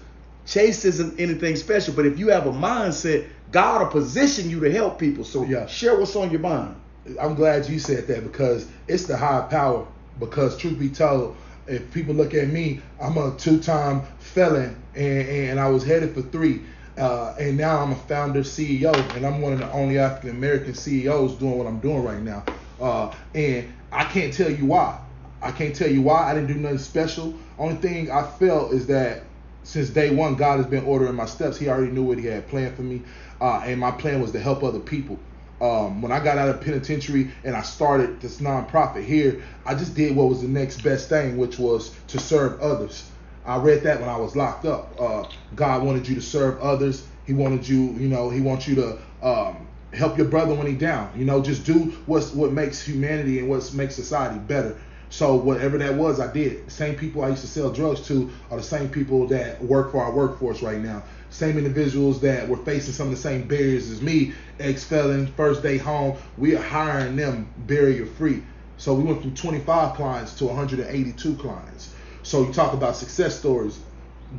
Chase 0.46 0.86
isn't 0.86 1.20
anything 1.20 1.56
special, 1.56 1.94
but 1.94 2.06
if 2.06 2.18
you 2.18 2.30
have 2.30 2.48
a 2.48 2.52
mindset, 2.52 3.28
God 3.52 3.82
will 3.82 3.88
position 3.88 4.50
you 4.50 4.60
to 4.62 4.72
help 4.72 5.00
people. 5.00 5.24
So 5.24 5.44
Yeah. 5.44 5.66
share 5.68 5.98
what's 6.00 6.16
on 6.16 6.32
your 6.32 6.40
mind. 6.40 6.76
I'm 7.20 7.36
glad 7.36 7.68
you 7.68 7.80
said 7.80 8.08
that 8.08 8.24
because 8.24 8.68
it's 8.88 9.04
the 9.04 9.18
high 9.18 9.42
power. 9.50 9.86
Because 10.20 10.58
truth 10.58 10.78
be 10.78 10.90
told, 10.90 11.38
if 11.70 11.92
people 11.94 12.16
look 12.16 12.34
at 12.34 12.50
me, 12.50 12.82
I'm 13.00 13.18
a 13.18 13.36
two-time 13.38 14.02
felon, 14.20 14.84
and, 14.96 15.28
and 15.30 15.60
I 15.60 15.70
was 15.70 15.86
headed 15.86 16.14
for 16.14 16.22
three, 16.22 16.62
uh, 16.98 17.36
and 17.40 17.58
now 17.58 17.82
I'm 17.82 17.92
a 17.92 17.96
founder 17.96 18.42
CEO, 18.42 18.94
and 19.16 19.26
I'm 19.26 19.42
one 19.42 19.54
of 19.54 19.60
the 19.60 19.72
only 19.72 19.98
African 20.00 20.32
American 20.32 20.74
CEOs 20.74 21.36
doing 21.36 21.58
what 21.58 21.68
I'm 21.68 21.80
doing 21.80 22.04
right 22.04 22.22
now. 22.22 22.44
Uh, 22.80 23.14
and 23.36 23.74
I 23.92 24.06
can't 24.06 24.34
tell 24.34 24.50
you 24.52 24.66
why. 24.66 25.00
I 25.42 25.52
can't 25.52 25.76
tell 25.76 25.90
you 25.90 26.02
why. 26.02 26.30
I 26.30 26.34
didn't 26.34 26.48
do 26.48 26.56
nothing 26.56 26.78
special. 26.80 27.34
Only 27.58 27.76
thing 27.76 28.12
I 28.12 28.24
felt 28.24 28.74
is 28.74 28.88
that 28.88 29.24
since 29.64 29.90
day 29.90 30.14
one, 30.14 30.36
God 30.36 30.58
has 30.58 30.66
been 30.68 30.84
ordering 30.86 31.16
my 31.16 31.26
steps. 31.26 31.58
He 31.58 31.70
already 31.70 31.92
knew 31.92 32.04
what 32.04 32.18
He 32.18 32.26
had 32.26 32.48
planned 32.48 32.76
for 32.76 32.82
me, 32.82 33.04
uh, 33.40 33.62
and 33.64 33.80
my 33.80 33.92
plan 33.92 34.22
was 34.22 34.32
to 34.32 34.40
help 34.40 34.64
other 34.64 34.80
people. 34.80 35.20
Um, 35.62 36.02
when 36.02 36.12
I 36.12 36.24
got 36.24 36.38
out 36.38 36.50
of 36.50 36.62
penitentiary 36.62 37.32
and 37.44 37.56
I 37.56 37.62
started 37.62 38.22
this 38.22 38.40
nonprofit 38.40 39.04
here, 39.04 39.44
I 39.66 39.76
just 39.76 39.96
did 39.96 40.16
what 40.16 40.30
was 40.30 40.42
the 40.42 40.48
next 40.48 40.82
best 40.82 41.10
thing, 41.10 41.38
which 41.38 41.60
was 41.60 41.90
to 42.08 42.20
serve 42.20 42.60
others. 42.62 43.10
I 43.46 43.58
read 43.58 43.84
that 43.84 44.00
when 44.00 44.10
I 44.10 44.18
was 44.18 44.36
locked 44.36 44.66
up. 44.66 44.96
Uh, 45.00 45.26
God 45.56 45.84
wanted 45.84 46.08
you 46.08 46.16
to 46.16 46.22
serve 46.22 46.60
others. 46.62 47.08
He 47.26 47.34
wanted 47.34 47.68
you, 47.68 47.94
you 47.94 48.08
know, 48.08 48.30
He 48.30 48.42
wants 48.42 48.68
you 48.68 48.76
to 48.76 49.00
um, 49.22 49.68
help 49.94 50.18
your 50.18 50.28
brother 50.28 50.54
when 50.54 50.68
he's 50.68 50.80
down. 50.80 51.12
You 51.16 51.26
know, 51.26 51.42
just 51.42 51.66
do 51.66 51.94
what's 52.06 52.34
what 52.34 52.54
makes 52.54 52.82
humanity 52.82 53.40
and 53.40 53.50
what 53.50 53.74
makes 53.74 53.96
society 53.96 54.40
better. 54.40 54.78
So 55.10 55.36
whatever 55.36 55.78
that 55.80 55.96
was, 55.96 56.20
I 56.20 56.32
did. 56.32 56.68
The 56.68 56.72
same 56.72 56.96
people 56.96 57.24
I 57.24 57.30
used 57.30 57.42
to 57.42 57.48
sell 57.48 57.72
drugs 57.72 58.02
to 58.08 58.30
are 58.52 58.58
the 58.58 58.64
same 58.64 58.90
people 58.90 59.26
that 59.28 59.62
work 59.64 59.92
for 59.92 60.04
our 60.04 60.12
workforce 60.12 60.62
right 60.62 60.80
now. 60.80 61.04
Same 61.30 61.58
individuals 61.58 62.20
that 62.22 62.48
were 62.48 62.58
facing 62.58 62.94
some 62.94 63.08
of 63.08 63.12
the 63.12 63.20
same 63.20 63.48
barriers 63.48 63.90
as 63.90 64.02
me, 64.02 64.34
ex-felon, 64.60 65.28
first 65.28 65.62
day 65.62 65.78
home. 65.78 66.18
We 66.38 66.56
are 66.56 66.62
hiring 66.62 67.16
them 67.16 67.48
barrier 67.58 68.06
free. 68.06 68.44
So 68.78 68.94
we 68.94 69.04
went 69.04 69.22
from 69.22 69.36
25 69.36 69.96
clients 69.96 70.34
to 70.36 70.46
182 70.46 71.36
clients. 71.36 71.94
So 72.24 72.44
you 72.46 72.54
talk 72.54 72.74
about 72.74 72.96
success 72.96 73.38
stories. 73.38 73.80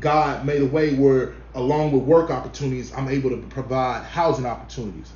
God 0.01 0.45
made 0.47 0.63
a 0.63 0.67
way 0.67 0.95
where, 0.95 1.35
along 1.55 1.93
with 1.93 2.03
work 2.03 2.31
opportunities, 2.31 2.93
I'm 2.93 3.09
able 3.09 3.31
to 3.31 3.37
provide 3.49 4.05
housing 4.05 4.47
opportunities. 4.47 5.13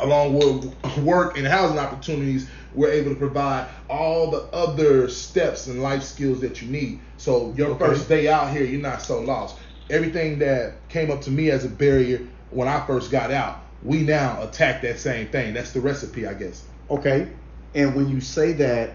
Along 0.00 0.34
with 0.34 0.98
work 0.98 1.36
and 1.36 1.46
housing 1.46 1.78
opportunities, 1.78 2.48
we're 2.74 2.90
able 2.92 3.10
to 3.10 3.16
provide 3.16 3.68
all 3.88 4.30
the 4.30 4.42
other 4.52 5.08
steps 5.08 5.66
and 5.66 5.82
life 5.82 6.02
skills 6.02 6.40
that 6.40 6.62
you 6.62 6.68
need. 6.70 7.00
So 7.16 7.52
your 7.56 7.70
Okay. 7.70 7.84
first 7.86 8.08
day 8.08 8.28
out 8.28 8.50
here, 8.52 8.64
you're 8.64 8.80
not 8.80 9.02
so 9.02 9.20
lost. 9.20 9.58
Everything 9.90 10.38
that 10.40 10.88
came 10.88 11.10
up 11.10 11.22
to 11.22 11.30
me 11.30 11.50
as 11.50 11.64
a 11.64 11.68
barrier 11.68 12.28
when 12.50 12.68
I 12.68 12.84
first 12.86 13.10
got 13.10 13.30
out, 13.30 13.60
we 13.82 14.02
now 14.02 14.42
attack 14.42 14.82
that 14.82 14.98
same 14.98 15.28
thing. 15.28 15.54
That's 15.54 15.72
the 15.72 15.80
recipe, 15.80 16.26
I 16.26 16.34
guess. 16.34 16.64
Okay. 16.90 17.28
And 17.74 17.94
when 17.94 18.08
you 18.08 18.20
say 18.20 18.52
that, 18.54 18.94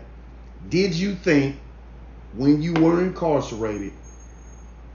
did 0.70 0.94
you 0.94 1.16
think 1.16 1.58
when 2.36 2.62
you 2.62 2.74
were 2.74 3.02
incarcerated, 3.02 3.94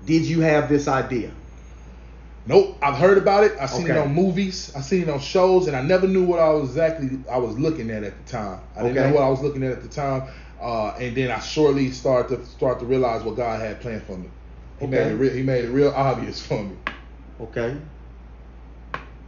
did 0.05 0.25
you 0.25 0.41
have 0.41 0.69
this 0.69 0.89
idea? 0.89 1.33
Nope, 2.47 2.79
I've 2.81 2.97
heard 2.97 3.19
about 3.19 3.45
it. 3.45 3.53
I've 3.61 3.71
seen 3.71 3.89
it 3.89 3.97
on 3.97 4.15
movies. 4.15 4.73
I've 4.75 4.85
seen 4.85 5.03
it 5.03 5.09
on 5.11 5.21
shows, 5.21 5.67
and 5.67 5.77
I 5.77 5.83
never 5.83 6.09
knew 6.09 6.25
what 6.25 6.39
I 6.39 6.49
was 6.51 6.71
exactly 6.71 7.11
I 7.31 7.37
was 7.37 7.59
looking 7.59 7.91
at 7.91 8.05
at 8.05 8.25
the 8.25 8.33
time. 8.33 8.61
I 8.75 8.83
didn't 8.83 8.97
Okay. 8.99 9.09
know 9.11 9.17
what 9.17 9.23
I 9.25 9.29
was 9.29 9.43
looking 9.43 9.63
at 9.65 9.73
at 9.73 9.83
the 9.83 9.89
time, 9.89 10.23
uh, 10.61 10.89
and 10.99 11.15
then 11.15 11.31
I 11.31 11.41
shortly 11.41 11.91
started 11.91 12.39
to 12.39 12.47
start 12.47 12.81
to 12.81 12.87
realize 12.87 13.23
what 13.23 13.37
God 13.37 13.61
had 13.61 13.81
planned 13.81 14.03
for 14.05 14.17
me. 14.17 14.31
He 14.81 14.87
made 14.87 15.07
it 15.13 15.15
real. 15.17 15.33
He 15.33 15.43
made 15.43 15.65
it 15.65 15.71
real 15.71 15.91
obvious 15.91 16.41
for 16.41 16.63
me. 16.63 16.77
Okay. 17.41 17.77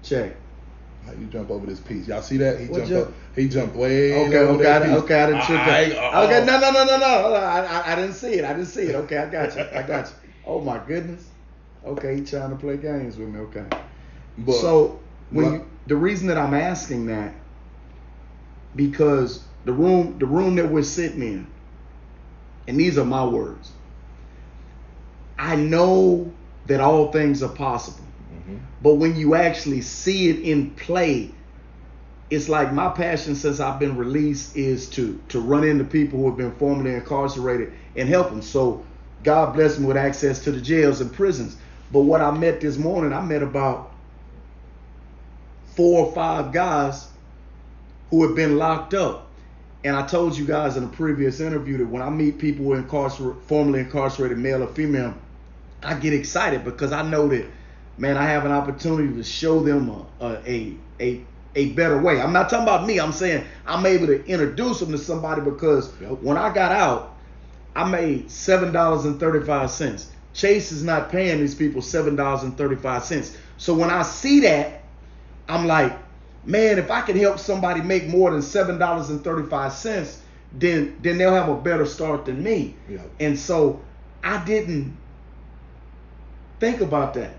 Check. 0.02 0.34
How 1.06 1.12
you 1.12 1.26
jump 1.26 1.50
over 1.50 1.66
this 1.66 1.80
piece? 1.80 2.06
Y'all 2.08 2.22
see 2.22 2.36
that? 2.38 2.60
He 2.60 2.66
What 2.66 2.78
jumped 2.78 2.90
jump? 2.90 3.08
up. 3.08 3.14
He 3.34 3.48
jumped 3.48 3.76
way 3.76 4.12
Okay, 4.26 4.38
over 4.38 4.52
okay, 4.54 4.62
that 4.64 4.82
I, 4.82 4.86
piece. 4.86 4.96
okay, 4.98 5.22
I 5.22 5.26
didn't 5.26 5.42
trip 5.44 5.58
I- 5.60 5.80
it. 5.80 5.96
I- 5.96 6.24
Okay, 6.24 6.46
no, 6.46 6.60
no, 6.60 6.70
no, 6.72 6.84
no, 6.84 6.98
no. 6.98 7.34
I, 7.34 7.60
I, 7.64 7.92
I 7.92 7.96
didn't 7.96 8.14
see 8.14 8.34
it. 8.34 8.44
I 8.44 8.52
didn't 8.52 8.66
see 8.68 8.82
it. 8.82 8.94
Okay, 8.94 9.16
I 9.18 9.28
got 9.30 9.56
you. 9.56 9.62
I 9.74 9.82
got 9.82 10.06
you. 10.06 10.12
Oh 10.46 10.60
my 10.60 10.78
goodness. 10.86 11.26
Okay, 11.84 12.16
he 12.16 12.24
trying 12.24 12.50
to 12.50 12.56
play 12.56 12.76
games 12.76 13.16
with 13.16 13.28
me. 13.28 13.40
Okay. 13.40 13.64
But, 14.38 14.52
so 14.60 15.00
when 15.30 15.52
you, 15.52 15.66
the 15.86 15.96
reason 15.96 16.28
that 16.28 16.36
I'm 16.38 16.54
asking 16.54 17.06
that 17.06 17.34
because 18.76 19.44
the 19.64 19.72
room 19.72 20.18
the 20.18 20.26
room 20.26 20.54
that 20.56 20.70
we're 20.70 20.82
sitting 20.82 21.22
in, 21.22 21.46
and 22.68 22.78
these 22.78 22.98
are 22.98 23.04
my 23.04 23.24
words. 23.24 23.72
I 25.40 25.57
know 25.57 26.31
that 26.66 26.81
all 26.81 27.11
things 27.11 27.42
are 27.42 27.48
possible, 27.48 28.05
Mm-hmm. 28.33 28.59
but 28.83 28.94
when 28.94 29.16
you 29.16 29.35
actually 29.35 29.81
see 29.81 30.29
it 30.29 30.40
in 30.40 30.70
play, 30.72 31.33
it's 32.29 32.48
like 32.48 32.72
my 32.72 32.90
passion 32.90 33.35
since 33.35 33.59
I've 33.59 33.81
been 33.81 33.96
released 33.96 34.57
is 34.57 34.88
to 34.90 35.20
to 35.31 35.40
run 35.40 35.64
into 35.64 35.85
people 35.85 36.18
who 36.20 36.26
have 36.26 36.37
been 36.37 36.53
formerly 36.53 36.94
incarcerated 36.94 37.72
and 37.96 38.09
help 38.09 38.29
them. 38.31 38.42
So 38.42 38.85
God 39.24 39.55
bless 39.55 39.79
me 39.79 39.87
with 39.87 39.96
access 39.96 40.44
to 40.44 40.53
the 40.53 40.61
jails 40.61 41.00
and 41.00 41.12
prisons. 41.12 41.57
But 41.90 42.03
what 42.03 42.20
I 42.20 42.31
met 42.31 42.61
this 42.61 42.76
morning, 42.79 43.12
I 43.12 43.20
met 43.22 43.42
about 43.42 43.92
four 45.74 46.07
or 46.07 46.12
five 46.12 46.53
guys 46.53 47.09
who 48.11 48.26
have 48.26 48.37
been 48.37 48.59
locked 48.59 48.94
up. 48.94 49.26
And 49.83 49.96
I 49.96 50.07
told 50.07 50.37
you 50.37 50.46
guys 50.46 50.76
in 50.76 50.85
a 50.85 50.88
previous 50.88 51.40
interview 51.40 51.79
that 51.79 51.87
when 51.88 52.03
I 52.03 52.11
meet 52.11 52.38
people 52.38 52.66
who 52.66 52.74
are 52.74 52.79
incarcerated, 52.79 53.42
formerly 53.44 53.81
incarcerated, 53.81 54.38
male 54.38 54.62
or 54.62 54.66
female, 54.68 55.14
I 55.82 55.94
get 55.94 56.12
excited 56.12 56.64
because 56.64 56.92
I 56.92 57.02
know 57.02 57.28
that, 57.28 57.46
man, 57.98 58.16
I 58.16 58.24
have 58.24 58.44
an 58.44 58.52
opportunity 58.52 59.14
to 59.14 59.22
show 59.22 59.60
them 59.60 59.90
a 60.20 60.26
a 60.46 60.76
a, 61.00 61.24
a, 61.54 61.70
better 61.72 62.00
way. 62.00 62.20
I'm 62.20 62.32
not 62.32 62.50
talking 62.50 62.64
about 62.64 62.86
me. 62.86 63.00
I'm 63.00 63.12
saying 63.12 63.44
I'm 63.66 63.86
able 63.86 64.06
to 64.08 64.24
introduce 64.26 64.80
them 64.80 64.92
to 64.92 64.98
somebody 64.98 65.40
because 65.40 65.90
when 66.20 66.36
I 66.36 66.52
got 66.52 66.72
out, 66.72 67.16
I 67.74 67.88
made 67.88 68.30
seven 68.30 68.72
dollars 68.72 69.04
and 69.04 69.18
thirty-five 69.18 69.70
cents. 69.70 70.10
Chase 70.32 70.70
is 70.70 70.84
not 70.84 71.10
paying 71.10 71.40
these 71.40 71.54
people 71.54 71.82
seven 71.82 72.16
dollars 72.16 72.42
and 72.42 72.56
thirty-five 72.56 73.04
cents. 73.04 73.36
So 73.56 73.74
when 73.74 73.90
I 73.90 74.02
see 74.02 74.40
that, 74.40 74.82
I'm 75.48 75.66
like, 75.66 75.96
man, 76.44 76.78
if 76.78 76.90
I 76.90 77.00
can 77.02 77.16
help 77.16 77.38
somebody 77.38 77.80
make 77.80 78.06
more 78.06 78.30
than 78.30 78.42
seven 78.42 78.78
dollars 78.78 79.10
and 79.10 79.24
thirty-five 79.24 79.72
cents, 79.72 80.22
then 80.52 80.96
then 81.00 81.18
they'll 81.18 81.34
have 81.34 81.48
a 81.48 81.56
better 81.56 81.86
start 81.86 82.26
than 82.26 82.42
me. 82.42 82.74
Yeah. 82.88 82.98
And 83.18 83.38
so 83.38 83.80
I 84.22 84.44
didn't 84.44 84.96
think 86.60 86.80
about 86.80 87.14
that. 87.14 87.32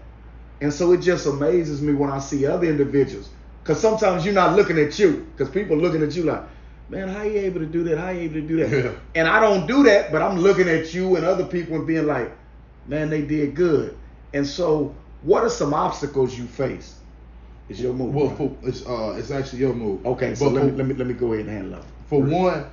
And 0.59 0.73
so 0.73 0.91
it 0.91 0.97
just 1.01 1.25
amazes 1.25 1.81
me 1.81 1.93
when 1.93 2.09
I 2.11 2.19
see 2.19 2.45
other 2.45 2.67
individuals. 2.67 3.29
Because 3.63 3.79
sometimes 3.79 4.25
you're 4.25 4.33
not 4.33 4.55
looking 4.55 4.77
at 4.79 4.97
you. 4.99 5.27
Because 5.31 5.49
people 5.51 5.77
looking 5.77 6.03
at 6.03 6.15
you 6.15 6.23
like, 6.23 6.43
man, 6.89 7.07
how 7.07 7.23
you 7.23 7.39
able 7.39 7.59
to 7.61 7.65
do 7.65 7.83
that? 7.85 7.97
How 7.97 8.09
you 8.09 8.21
able 8.21 8.33
to 8.35 8.41
do 8.41 8.57
that? 8.57 8.85
Yeah. 8.85 8.91
And 9.15 9.27
I 9.27 9.39
don't 9.39 9.65
do 9.67 9.83
that, 9.83 10.11
but 10.11 10.21
I'm 10.21 10.37
looking 10.39 10.67
at 10.67 10.93
you 10.93 11.15
and 11.15 11.25
other 11.25 11.45
people 11.45 11.75
and 11.77 11.87
being 11.87 12.05
like, 12.05 12.35
man, 12.87 13.09
they 13.09 13.21
did 13.21 13.55
good. 13.55 13.97
And 14.33 14.45
so 14.45 14.95
what 15.21 15.43
are 15.43 15.49
some 15.49 15.73
obstacles 15.73 16.37
you 16.37 16.45
face? 16.45 16.97
Is 17.69 17.79
your 17.79 17.93
move. 17.93 18.13
Well, 18.13 18.35
for, 18.35 18.57
it's 18.63 18.85
uh, 18.85 19.15
it's 19.17 19.31
actually 19.31 19.59
your 19.59 19.73
move. 19.73 20.05
okay, 20.05 20.35
so 20.35 20.45
But 20.49 20.55
let 20.55 20.65
me, 20.65 20.71
let 20.73 20.85
me 20.87 20.93
let 20.93 21.07
me 21.07 21.13
go 21.13 21.31
ahead 21.31 21.45
and 21.45 21.55
handle 21.55 21.79
it. 21.79 21.85
For 22.07 22.21
one, 22.21 22.65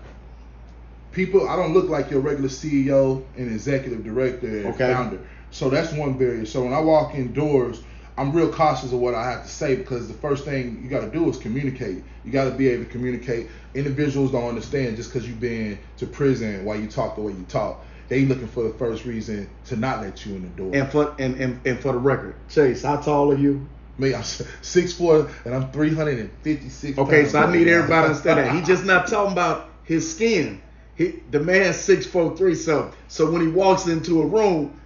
people, 1.12 1.48
I 1.48 1.54
don't 1.54 1.72
look 1.72 1.88
like 1.88 2.10
your 2.10 2.18
regular 2.20 2.48
CEO 2.48 3.22
and 3.36 3.48
executive 3.48 4.02
director 4.02 4.48
and 4.48 4.74
Okay. 4.74 4.92
founder. 4.92 5.20
So 5.50 5.70
that's 5.70 5.92
one 5.92 6.14
barrier. 6.14 6.46
So 6.46 6.62
when 6.64 6.72
I 6.72 6.80
walk 6.80 7.14
indoors, 7.14 7.82
I'm 8.18 8.32
real 8.32 8.52
cautious 8.52 8.92
of 8.92 8.98
what 8.98 9.14
I 9.14 9.30
have 9.30 9.44
to 9.44 9.48
say 9.48 9.76
because 9.76 10.08
the 10.08 10.14
first 10.14 10.44
thing 10.44 10.80
you 10.82 10.90
got 10.90 11.00
to 11.00 11.10
do 11.10 11.28
is 11.30 11.36
communicate. 11.36 12.02
You 12.24 12.32
got 12.32 12.44
to 12.44 12.50
be 12.50 12.68
able 12.68 12.84
to 12.84 12.90
communicate. 12.90 13.48
Individuals 13.74 14.32
don't 14.32 14.48
understand 14.48 14.96
just 14.96 15.12
because 15.12 15.28
you've 15.28 15.40
been 15.40 15.78
to 15.98 16.06
prison 16.06 16.64
why 16.64 16.74
you 16.74 16.88
talk 16.88 17.14
the 17.14 17.22
way 17.22 17.32
you 17.32 17.44
talk. 17.48 17.84
They 18.08 18.24
looking 18.24 18.48
for 18.48 18.64
the 18.64 18.72
first 18.74 19.04
reason 19.04 19.48
to 19.66 19.76
not 19.76 20.00
let 20.00 20.26
you 20.26 20.34
in 20.34 20.42
the 20.42 20.48
door. 20.48 20.70
And 20.74 20.90
for 20.90 21.14
and, 21.18 21.36
and, 21.40 21.60
and 21.64 21.78
for 21.78 21.92
the 21.92 21.98
record, 21.98 22.34
Chase, 22.48 22.82
how 22.82 22.96
tall 22.96 23.30
are 23.30 23.36
you? 23.36 23.66
Me, 23.98 24.14
I'm 24.14 24.22
six 24.22 24.92
four 24.92 25.30
and 25.44 25.54
I'm 25.54 25.70
356. 25.70 26.98
Okay, 26.98 27.26
so 27.26 27.40
I 27.40 27.52
need 27.52 27.68
everybody 27.68 28.02
to 28.02 28.08
understand 28.08 28.38
that. 28.38 28.54
He 28.54 28.62
just 28.62 28.84
not 28.84 29.06
talking 29.06 29.32
about 29.32 29.70
his 29.84 30.12
skin. 30.12 30.60
He 30.96 31.20
the 31.30 31.40
man's 31.40 31.76
six 31.76 32.06
four 32.06 32.36
three 32.36 32.54
so 32.54 32.92
so 33.08 33.30
when 33.30 33.42
he 33.42 33.48
walks 33.48 33.86
into 33.86 34.22
a 34.22 34.26
room, 34.26 34.80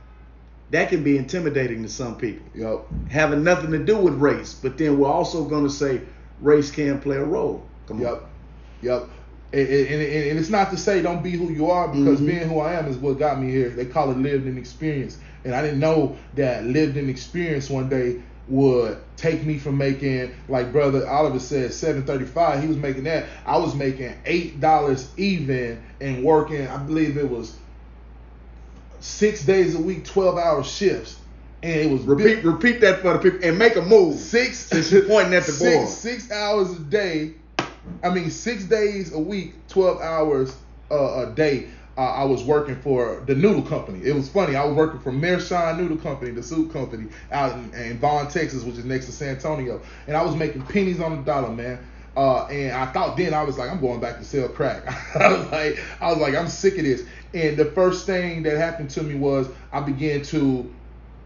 that 0.73 0.89
can 0.89 1.05
be 1.05 1.17
intimidating 1.17 1.83
to 1.83 1.89
some 1.89 2.17
people. 2.17 2.47
Yup. 2.55 2.87
Having 3.11 3.45
nothing 3.45 3.71
to 3.73 3.79
do 3.79 3.97
with 3.99 4.15
race. 4.15 4.55
But 4.55 4.77
then 4.79 4.99
we're 4.99 5.09
also 5.09 5.45
gonna 5.45 5.71
say 5.71 6.01
race 6.41 6.71
can 6.71 6.99
play 7.01 7.17
a 7.17 7.25
role. 7.25 7.65
Come 7.87 7.99
on. 7.99 8.03
Yep. 8.03 8.23
Yep. 8.83 9.09
And, 9.55 9.69
and, 9.69 10.03
and, 10.03 10.39
it's 10.39 10.49
not 10.49 10.71
to 10.71 10.79
say 10.79 11.03
don't 11.03 11.23
be 11.23 11.33
who 11.33 11.51
you 11.53 11.71
are 11.71 11.89
because 11.89 12.21
Mhm. 12.21 12.27
being 12.27 12.49
who 12.49 12.59
I 12.61 12.73
am 12.73 12.87
is 12.87 12.97
what 12.97 13.19
got 13.19 13.41
me 13.41 13.51
here. 13.51 13.69
They 13.69 13.85
call 13.85 14.11
it 14.11 14.17
lived 14.17 14.47
in 14.47 14.57
experience. 14.57 15.19
And 15.45 15.55
I 15.55 15.61
didn't 15.63 15.79
know 15.81 16.17
that 16.37 16.65
lived 16.65 16.97
in 16.97 17.11
experience 17.11 17.69
one 17.69 17.89
day 17.91 18.23
would 18.49 18.97
take 19.17 19.45
me 19.45 19.59
from 19.59 19.77
making, 19.77 20.31
like 20.49 20.73
brother 20.73 21.07
Oliver 21.09 21.39
said, 21.39 21.73
seven 21.75 22.03
thirty 22.05 22.25
five. 22.25 22.63
He 22.63 22.67
was 22.67 22.79
making 22.79 23.05
that. 23.05 23.27
I 23.45 23.59
was 23.59 23.75
making 23.75 24.15
eight 24.25 24.59
dollars 24.61 25.09
even 25.19 25.83
and 26.01 26.25
working. 26.25 26.67
I 26.67 26.79
believe 26.79 27.19
it 27.19 27.29
was 27.29 27.57
six 29.03 29.45
days 29.45 29.75
a 29.75 29.81
week, 29.81 30.05
twelve 30.05 30.39
hour 30.39 30.63
shifts, 30.65 31.19
and 31.63 31.81
it 31.81 31.91
was 31.91 32.03
Repeat 32.03 32.45
repeat 32.45 32.81
that 32.81 33.01
for 33.01 33.13
the 33.15 33.19
people 33.19 33.47
and 33.47 33.59
make 33.59 33.77
a 33.77 33.83
move. 33.83 34.17
six 34.19 34.59
Since 34.59 34.91
you're 34.91 35.05
pointing 35.05 35.35
at 35.35 35.45
the 35.45 35.53
six, 35.53 35.77
board. 35.77 35.89
six 35.89 36.31
hours 36.31 36.71
a 36.73 36.79
day. 36.81 37.35
I 38.03 38.11
mean 38.15 38.31
six 38.31 38.65
days 38.65 39.13
a 39.13 39.19
week 39.19 39.55
12 39.69 40.01
hours 40.01 40.57
uh, 40.91 41.27
a 41.27 41.33
day. 41.35 41.69
Uh, 41.99 42.01
i 42.01 42.25
was 42.25 42.43
working 42.43 42.75
for 42.77 43.23
the 43.27 43.35
noodle 43.35 43.61
company. 43.61 44.03
It 44.03 44.15
was 44.15 44.27
funny. 44.27 44.57
I 44.57 44.65
was 44.65 44.75
working 44.75 44.99
for 45.01 45.13
Maruchan 45.13 45.77
noodle 45.79 45.99
company 45.99 46.31
the 46.31 46.43
soup 46.43 46.73
company 46.73 47.09
out 47.31 47.53
in, 47.53 47.75
in 47.75 47.99
vaughn 47.99 48.29
texas 48.29 48.63
which 48.63 48.79
is 48.79 48.85
next 48.87 49.07
to 49.07 49.13
san 49.13 49.35
antonio. 49.37 49.81
And 50.07 50.17
i 50.17 50.23
was 50.23 50.35
making 50.37 50.63
pennies 50.63 51.01
on 51.01 51.17
the 51.17 51.23
dollar 51.23 51.51
man 51.51 51.87
Uh, 52.17 52.45
and 52.47 52.73
I 52.73 52.87
thought 52.93 53.17
then 53.17 53.33
I 53.33 53.43
was 53.43 53.59
like, 53.59 53.71
I'm 53.71 53.81
going 53.81 54.01
back 54.01 54.19
to 54.19 54.25
sell 54.25 54.49
crack. 54.49 54.85
I 55.17 55.33
was 55.33 55.51
like, 55.51 55.79
I 56.01 56.11
was 56.11 56.19
like, 56.19 56.35
I'm 56.35 56.49
sick 56.49 56.77
of 56.77 56.85
this. 56.85 57.05
And 57.35 57.57
the 57.57 57.67
first 57.67 58.05
thing 58.07 58.43
that 58.43 58.59
happened 58.59 58.91
to 58.91 59.03
me 59.03 59.15
was 59.15 59.49
I 59.73 59.81
began 59.81 60.23
to 60.25 60.71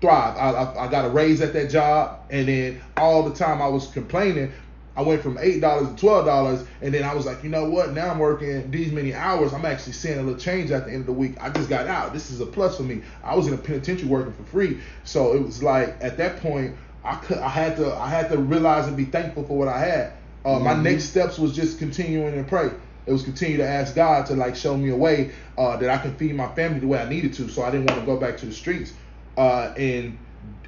thrive. 0.00 0.36
I, 0.36 0.50
I, 0.50 0.86
I 0.86 0.90
got 0.90 1.04
a 1.04 1.08
raise 1.08 1.40
at 1.40 1.52
that 1.54 1.70
job, 1.70 2.20
and 2.30 2.46
then 2.48 2.80
all 2.96 3.22
the 3.28 3.34
time 3.34 3.60
I 3.60 3.66
was 3.66 3.88
complaining, 3.88 4.52
I 4.96 5.02
went 5.02 5.22
from 5.22 5.36
eight 5.40 5.60
dollars 5.60 5.88
to 5.88 5.96
twelve 5.96 6.24
dollars, 6.24 6.64
and 6.80 6.94
then 6.94 7.02
I 7.02 7.14
was 7.14 7.26
like, 7.26 7.42
you 7.42 7.50
know 7.50 7.68
what? 7.68 7.92
Now 7.92 8.10
I'm 8.10 8.18
working 8.18 8.70
these 8.70 8.92
many 8.92 9.12
hours. 9.12 9.52
I'm 9.52 9.66
actually 9.66 9.92
seeing 9.92 10.18
a 10.18 10.22
little 10.22 10.38
change 10.38 10.70
at 10.70 10.86
the 10.86 10.92
end 10.92 11.00
of 11.00 11.06
the 11.06 11.12
week. 11.12 11.34
I 11.40 11.50
just 11.50 11.68
got 11.68 11.86
out. 11.86 12.12
This 12.14 12.30
is 12.30 12.40
a 12.40 12.46
plus 12.46 12.76
for 12.78 12.82
me. 12.82 13.02
I 13.22 13.34
was 13.34 13.46
in 13.46 13.54
a 13.54 13.58
penitentiary 13.58 14.08
working 14.08 14.32
for 14.32 14.44
free, 14.44 14.80
so 15.04 15.34
it 15.34 15.42
was 15.42 15.62
like 15.62 15.96
at 16.00 16.16
that 16.16 16.38
point 16.40 16.76
I 17.04 17.16
could 17.16 17.38
I 17.38 17.48
had 17.48 17.76
to 17.76 17.94
I 17.94 18.08
had 18.08 18.30
to 18.30 18.38
realize 18.38 18.86
and 18.86 18.96
be 18.96 19.04
thankful 19.04 19.44
for 19.44 19.58
what 19.58 19.68
I 19.68 19.80
had. 19.80 20.12
Uh, 20.46 20.50
mm-hmm. 20.50 20.64
My 20.64 20.74
next 20.74 21.06
steps 21.06 21.38
was 21.40 21.54
just 21.54 21.80
continuing 21.80 22.32
to 22.32 22.48
pray. 22.48 22.70
It 23.06 23.12
was 23.12 23.24
continue 23.24 23.56
to 23.56 23.66
ask 23.66 23.96
God 23.96 24.26
to 24.26 24.34
like 24.34 24.54
show 24.54 24.76
me 24.76 24.90
a 24.90 24.96
way 24.96 25.32
uh, 25.58 25.76
that 25.76 25.90
I 25.90 25.98
can 25.98 26.14
feed 26.14 26.36
my 26.36 26.52
family 26.54 26.78
the 26.78 26.86
way 26.86 27.00
I 27.00 27.08
needed 27.08 27.34
to. 27.34 27.48
So 27.48 27.64
I 27.64 27.70
didn't 27.72 27.90
want 27.90 28.00
to 28.00 28.06
go 28.06 28.16
back 28.16 28.36
to 28.38 28.46
the 28.46 28.52
streets, 28.52 28.92
uh, 29.36 29.74
and 29.76 30.16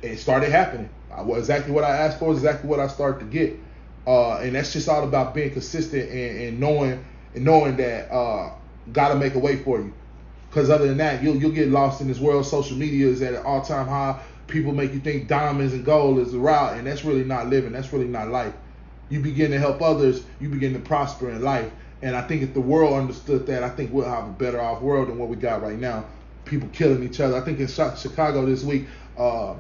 it 0.03 0.19
started 0.19 0.51
happening. 0.51 0.91
I, 1.13 1.23
well, 1.23 1.39
exactly 1.39 1.73
what 1.73 1.85
I 1.85 1.97
asked 1.97 2.19
for 2.19 2.33
is 2.33 2.39
exactly 2.39 2.69
what 2.69 2.81
I 2.81 2.89
started 2.89 3.21
to 3.21 3.27
get. 3.27 3.57
Uh, 4.05 4.39
and 4.39 4.57
that's 4.57 4.73
just 4.73 4.89
all 4.89 5.05
about 5.05 5.35
being 5.35 5.53
consistent 5.53 6.11
and, 6.11 6.41
and 6.41 6.61
knowing 6.61 7.05
and 7.35 7.45
knowing 7.45 7.77
that 7.77 8.13
uh, 8.13 8.51
God 8.93 9.13
will 9.13 9.21
make 9.21 9.35
a 9.35 9.39
way 9.39 9.57
for 9.63 9.79
you. 9.79 9.93
Because 10.51 10.71
other 10.71 10.89
than 10.89 10.97
that, 10.97 11.23
you'll 11.23 11.37
you'll 11.37 11.53
get 11.53 11.69
lost 11.69 12.01
in 12.01 12.09
this 12.09 12.19
world. 12.19 12.47
Social 12.47 12.77
media 12.77 13.07
is 13.07 13.23
at 13.23 13.35
an 13.35 13.43
all 13.45 13.63
time 13.63 13.87
high. 13.87 14.21
People 14.49 14.73
make 14.73 14.93
you 14.93 15.01
think 15.01 15.29
diamonds 15.29 15.73
and 15.73 15.85
gold 15.85 16.19
is 16.19 16.33
the 16.33 16.39
route, 16.39 16.79
and 16.79 16.87
that's 16.87 17.05
really 17.05 17.25
not 17.25 17.49
living. 17.49 17.73
That's 17.73 17.93
really 17.93 18.09
not 18.09 18.29
life. 18.29 18.55
You 19.09 19.21
begin 19.21 19.51
to 19.53 19.59
help 19.59 19.81
others, 19.83 20.25
you 20.41 20.49
begin 20.49 20.73
to 20.75 20.79
prosper 20.79 21.31
in 21.31 21.43
life. 21.43 21.71
And 22.03 22.15
I 22.15 22.23
think 22.23 22.43
if 22.43 22.55
the 22.55 22.61
world 22.61 22.95
understood 22.95 23.47
that, 23.47 23.63
I 23.63 23.71
think 23.71 23.93
we'll 23.93 24.09
have 24.09 24.25
a 24.25 24.33
better 24.33 24.61
off 24.61 24.83
world 24.83 25.09
than 25.09 25.19
what 25.19 25.29
we 25.29 25.37
got 25.37 25.63
right 25.63 25.79
now. 25.79 26.05
People 26.45 26.69
killing 26.73 27.03
each 27.03 27.21
other. 27.21 27.37
I 27.37 27.41
think 27.41 27.59
in 27.59 27.67
Chicago 27.67 28.47
this 28.47 28.63
week, 28.63 28.87
uh, 29.17 29.55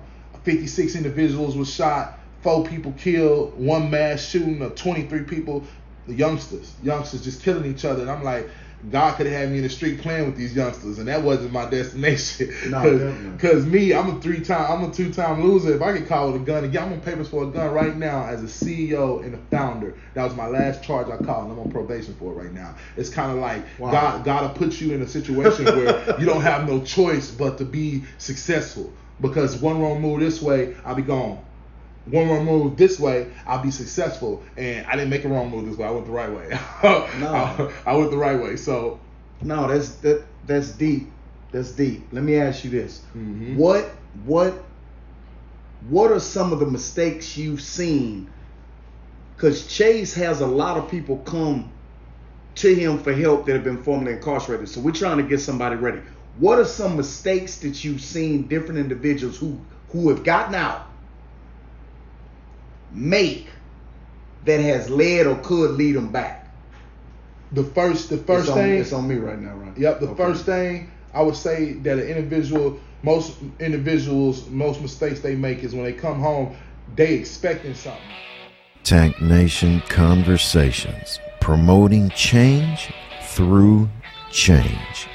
56 0.45 0.95
individuals 0.95 1.57
were 1.57 1.65
shot 1.65 2.19
four 2.43 2.65
people 2.65 2.93
killed, 2.93 3.59
one 3.59 3.91
mass 3.91 4.25
shooting 4.25 4.63
of 4.63 4.75
23 4.75 5.25
people, 5.25 5.65
the 6.07 6.15
youngsters, 6.15 6.75
youngsters 6.83 7.23
just 7.23 7.43
killing 7.43 7.71
each 7.71 7.85
other. 7.85 8.03
And 8.03 8.11
I'm 8.11 8.23
like, 8.23 8.49
God 8.91 9.17
could 9.17 9.27
have 9.27 9.35
had 9.35 9.51
me 9.51 9.59
in 9.59 9.65
the 9.65 9.69
street 9.69 10.01
playing 10.01 10.27
with 10.27 10.37
these 10.37 10.55
youngsters, 10.55 10.99
and 10.99 11.09
that 11.09 11.23
wasn't 11.23 11.53
my 11.53 11.69
destination. 11.69 12.47
Because 12.47 13.65
no, 13.67 13.71
me, 13.71 13.93
I'm 13.93 14.17
a 14.17 14.21
three 14.21 14.41
time, 14.41 14.71
I'm 14.71 14.89
a 14.89 14.93
two 14.93 15.13
time 15.13 15.43
loser. 15.43 15.75
If 15.75 15.83
I 15.83 15.99
get 15.99 16.07
caught 16.07 16.33
with 16.33 16.43
a 16.43 16.45
gun, 16.45 16.65
again, 16.65 16.85
I'm 16.85 16.93
on 16.93 17.01
papers 17.01 17.29
for 17.29 17.43
a 17.43 17.47
gun 17.49 17.73
right 17.73 17.97
now 17.97 18.25
as 18.25 18.43
a 18.43 18.47
CEO 18.47 19.25
and 19.25 19.35
a 19.35 19.39
founder. 19.51 19.97
That 20.15 20.25
was 20.25 20.35
my 20.37 20.47
last 20.47 20.85
charge 20.85 21.09
I 21.09 21.17
caught, 21.17 21.45
and 21.45 21.53
I'm 21.53 21.59
on 21.59 21.71
probation 21.73 22.15
for 22.15 22.33
it 22.33 22.45
right 22.45 22.53
now. 22.53 22.77
It's 22.97 23.11
kind 23.11 23.33
of 23.33 23.39
like 23.39 23.65
wow. 23.81 23.91
God, 23.91 24.25
God 24.25 24.43
will 24.43 24.67
put 24.67 24.81
you 24.81 24.95
in 24.95 25.03
a 25.03 25.09
situation 25.09 25.65
where 25.77 26.19
you 26.21 26.27
don't 26.27 26.43
have 26.43 26.69
no 26.69 26.81
choice 26.83 27.31
but 27.31 27.59
to 27.59 27.65
be 27.65 28.05
successful. 28.19 28.93
Because 29.21 29.61
one 29.61 29.81
wrong 29.81 30.01
move 30.01 30.21
this 30.21 30.41
way, 30.41 30.77
I'll 30.85 30.95
be 30.95 31.03
gone 31.03 31.45
one 32.11 32.29
wrong 32.29 32.45
move 32.45 32.77
this 32.77 32.99
way, 32.99 33.31
I'll 33.47 33.63
be 33.63 33.71
successful. 33.71 34.43
And 34.57 34.87
I 34.87 34.93
didn't 34.93 35.11
make 35.11 35.25
a 35.25 35.29
wrong 35.29 35.51
move 35.51 35.67
this 35.67 35.77
way. 35.77 35.87
I 35.87 35.91
went 35.91 36.07
the 36.07 36.13
right 36.13 36.31
way. 36.31 36.49
no. 37.21 37.71
I, 37.87 37.97
went 37.97 38.11
the 38.11 38.17
right 38.17 38.41
way. 38.41 38.57
So 38.57 39.01
no, 39.43 39.69
that's 39.69 39.97
that 39.97 40.25
that's 40.47 40.71
deep. 40.73 41.11
That's 41.53 41.73
deep. 41.73 42.07
Let 42.13 42.25
me 42.25 42.37
ask 42.37 42.65
you 42.65 42.71
this: 42.71 43.03
mm-hmm. 43.17 43.57
what 43.57 43.91
what 44.25 44.65
what 45.89 46.11
are 46.11 46.21
some 46.21 46.53
of 46.53 46.61
the 46.61 46.67
mistakes 46.67 47.37
you've 47.37 47.61
seen? 47.61 48.31
Because 49.37 49.67
Chase 49.67 50.15
has 50.15 50.41
a 50.41 50.47
lot 50.47 50.77
of 50.77 50.91
people 50.91 51.19
come 51.19 51.71
to 52.57 52.75
him 52.75 52.99
for 52.99 53.13
help 53.13 53.47
that 53.47 53.53
have 53.53 53.63
been 53.63 53.83
formerly 53.85 54.15
incarcerated. 54.15 54.69
So 54.69 54.81
we're 54.81 54.91
trying 54.91 55.19
to 55.19 55.23
get 55.23 55.41
somebody 55.41 55.77
ready. 55.77 56.01
What 56.39 56.59
are 56.59 56.65
some 56.65 56.97
mistakes 56.97 57.59
that 57.59 57.85
you've 57.85 58.01
seen 58.01 58.49
different 58.49 58.81
individuals 58.81 59.39
who 59.39 59.61
who 59.91 60.09
have 60.11 60.25
gotten 60.25 60.55
out 60.55 60.87
make 62.93 63.49
that 64.45 64.61
has 64.61 64.89
led 64.89 65.27
or 65.27 65.37
could 65.37 65.73
lead 65.73 65.93
them 65.93 66.11
back? 66.11 66.53
The 67.53 67.65
first, 67.65 68.11
the 68.11 68.19
first 68.19 68.49
it's 68.49 68.55
thing. 68.55 68.73
On, 68.73 68.79
it's 68.79 68.93
on 68.93 69.09
me 69.09 69.17
right 69.17 69.39
now, 69.39 69.55
right? 69.55 69.77
Yep. 69.77 70.01
The 70.01 70.09
okay. 70.09 70.17
first 70.17 70.45
thing 70.45 70.91
I 71.15 71.23
would 71.23 71.37
say 71.37 71.73
that 71.73 71.99
an 71.99 72.07
individual, 72.07 72.79
most 73.03 73.39
individuals, 73.61 74.49
most 74.51 74.81
mistakes 74.81 75.21
they 75.21 75.35
make 75.35 75.65
is 75.65 75.75
when 75.75 75.85
they 75.85 75.93
come 75.93 76.21
home, 76.21 76.57
they 76.97 77.15
expecting 77.15 77.75
something. 77.75 78.03
Tank 78.85 79.21
Nation 79.21 79.83
Conversations, 79.89 81.19
promoting 81.41 82.11
change 82.11 82.93
through 83.23 83.89
change. 84.31 85.09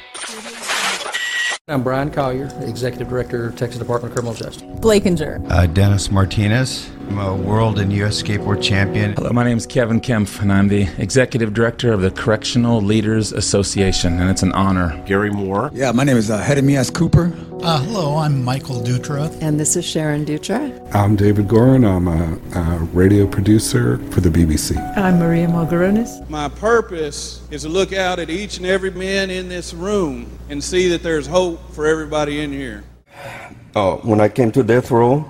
I'm 1.70 1.82
Brian 1.82 2.12
Collier, 2.12 2.52
Executive 2.64 3.08
Director, 3.08 3.52
Texas 3.52 3.80
Department 3.80 4.12
of 4.12 4.16
Criminal 4.16 4.34
Justice. 4.34 4.64
Blakinger. 4.82 5.50
Uh, 5.50 5.66
Dennis 5.66 6.12
Martinez. 6.12 6.90
I'm 7.14 7.20
a 7.20 7.36
world 7.36 7.78
and 7.78 7.94
U.S. 7.94 8.24
skateboard 8.24 8.64
champion. 8.64 9.14
Hello, 9.14 9.30
my 9.30 9.44
name 9.44 9.56
is 9.56 9.68
Kevin 9.68 10.02
Kempf, 10.02 10.42
and 10.42 10.52
I'm 10.52 10.68
the 10.68 10.88
Executive 10.98 11.54
Director 11.54 11.94
of 11.94 12.02
the 12.02 12.10
Correctional 12.10 12.82
Leaders 12.82 13.32
Association, 13.32 14.20
and 14.20 14.32
it's 14.32 14.42
an 14.42 14.52
honor. 14.54 15.00
Gary 15.06 15.30
Moore. 15.30 15.70
Yeah, 15.76 15.92
my 15.92 16.04
name 16.06 16.18
is 16.18 16.32
uh, 16.32 16.44
Hedemias 16.44 16.92
Cooper. 16.92 17.32
Uh, 17.62 17.84
hello, 17.84 18.18
I'm 18.18 18.44
Michael 18.44 18.82
Dutra. 18.82 19.32
And 19.44 19.60
this 19.60 19.76
is 19.76 19.86
Sharon 19.86 20.26
Dutra. 20.26 20.92
I'm 20.96 21.16
David 21.16 21.48
Gorin. 21.48 21.86
I'm 21.86 22.08
a, 22.08 22.60
a 22.60 22.80
radio 22.86 23.28
producer 23.28 24.00
for 24.10 24.20
the 24.20 24.30
BBC. 24.30 24.76
I'm 24.98 25.20
Maria 25.20 25.46
Malgaronis. 25.46 26.28
My 26.32 26.50
purpose 26.50 27.44
is 27.52 27.62
to 27.62 27.70
look 27.70 27.94
out 27.94 28.18
at 28.18 28.32
each 28.32 28.58
and 28.58 28.66
every 28.66 28.90
man 28.90 29.30
in 29.30 29.50
this 29.50 29.72
room 29.72 30.36
and 30.50 30.64
see 30.64 30.88
that 30.88 31.04
there's 31.04 31.28
hope 31.28 31.76
for 31.76 31.86
everybody 31.86 32.40
in 32.40 32.52
here. 32.52 32.84
Oh, 33.76 33.98
when 33.98 34.20
I 34.20 34.30
came 34.30 34.52
to 34.54 34.64
death 34.64 34.90
row, 34.90 35.30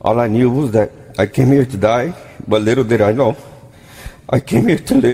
all 0.00 0.18
I 0.18 0.26
knew 0.26 0.50
was 0.50 0.72
that 0.72 0.90
I 1.18 1.26
came 1.26 1.48
here 1.48 1.66
to 1.66 1.76
die, 1.76 2.14
but 2.48 2.62
little 2.62 2.84
did 2.84 3.02
I 3.02 3.12
know, 3.12 3.36
I 4.28 4.40
came 4.40 4.68
here 4.68 4.78
to 4.78 4.94
live. 4.94 5.10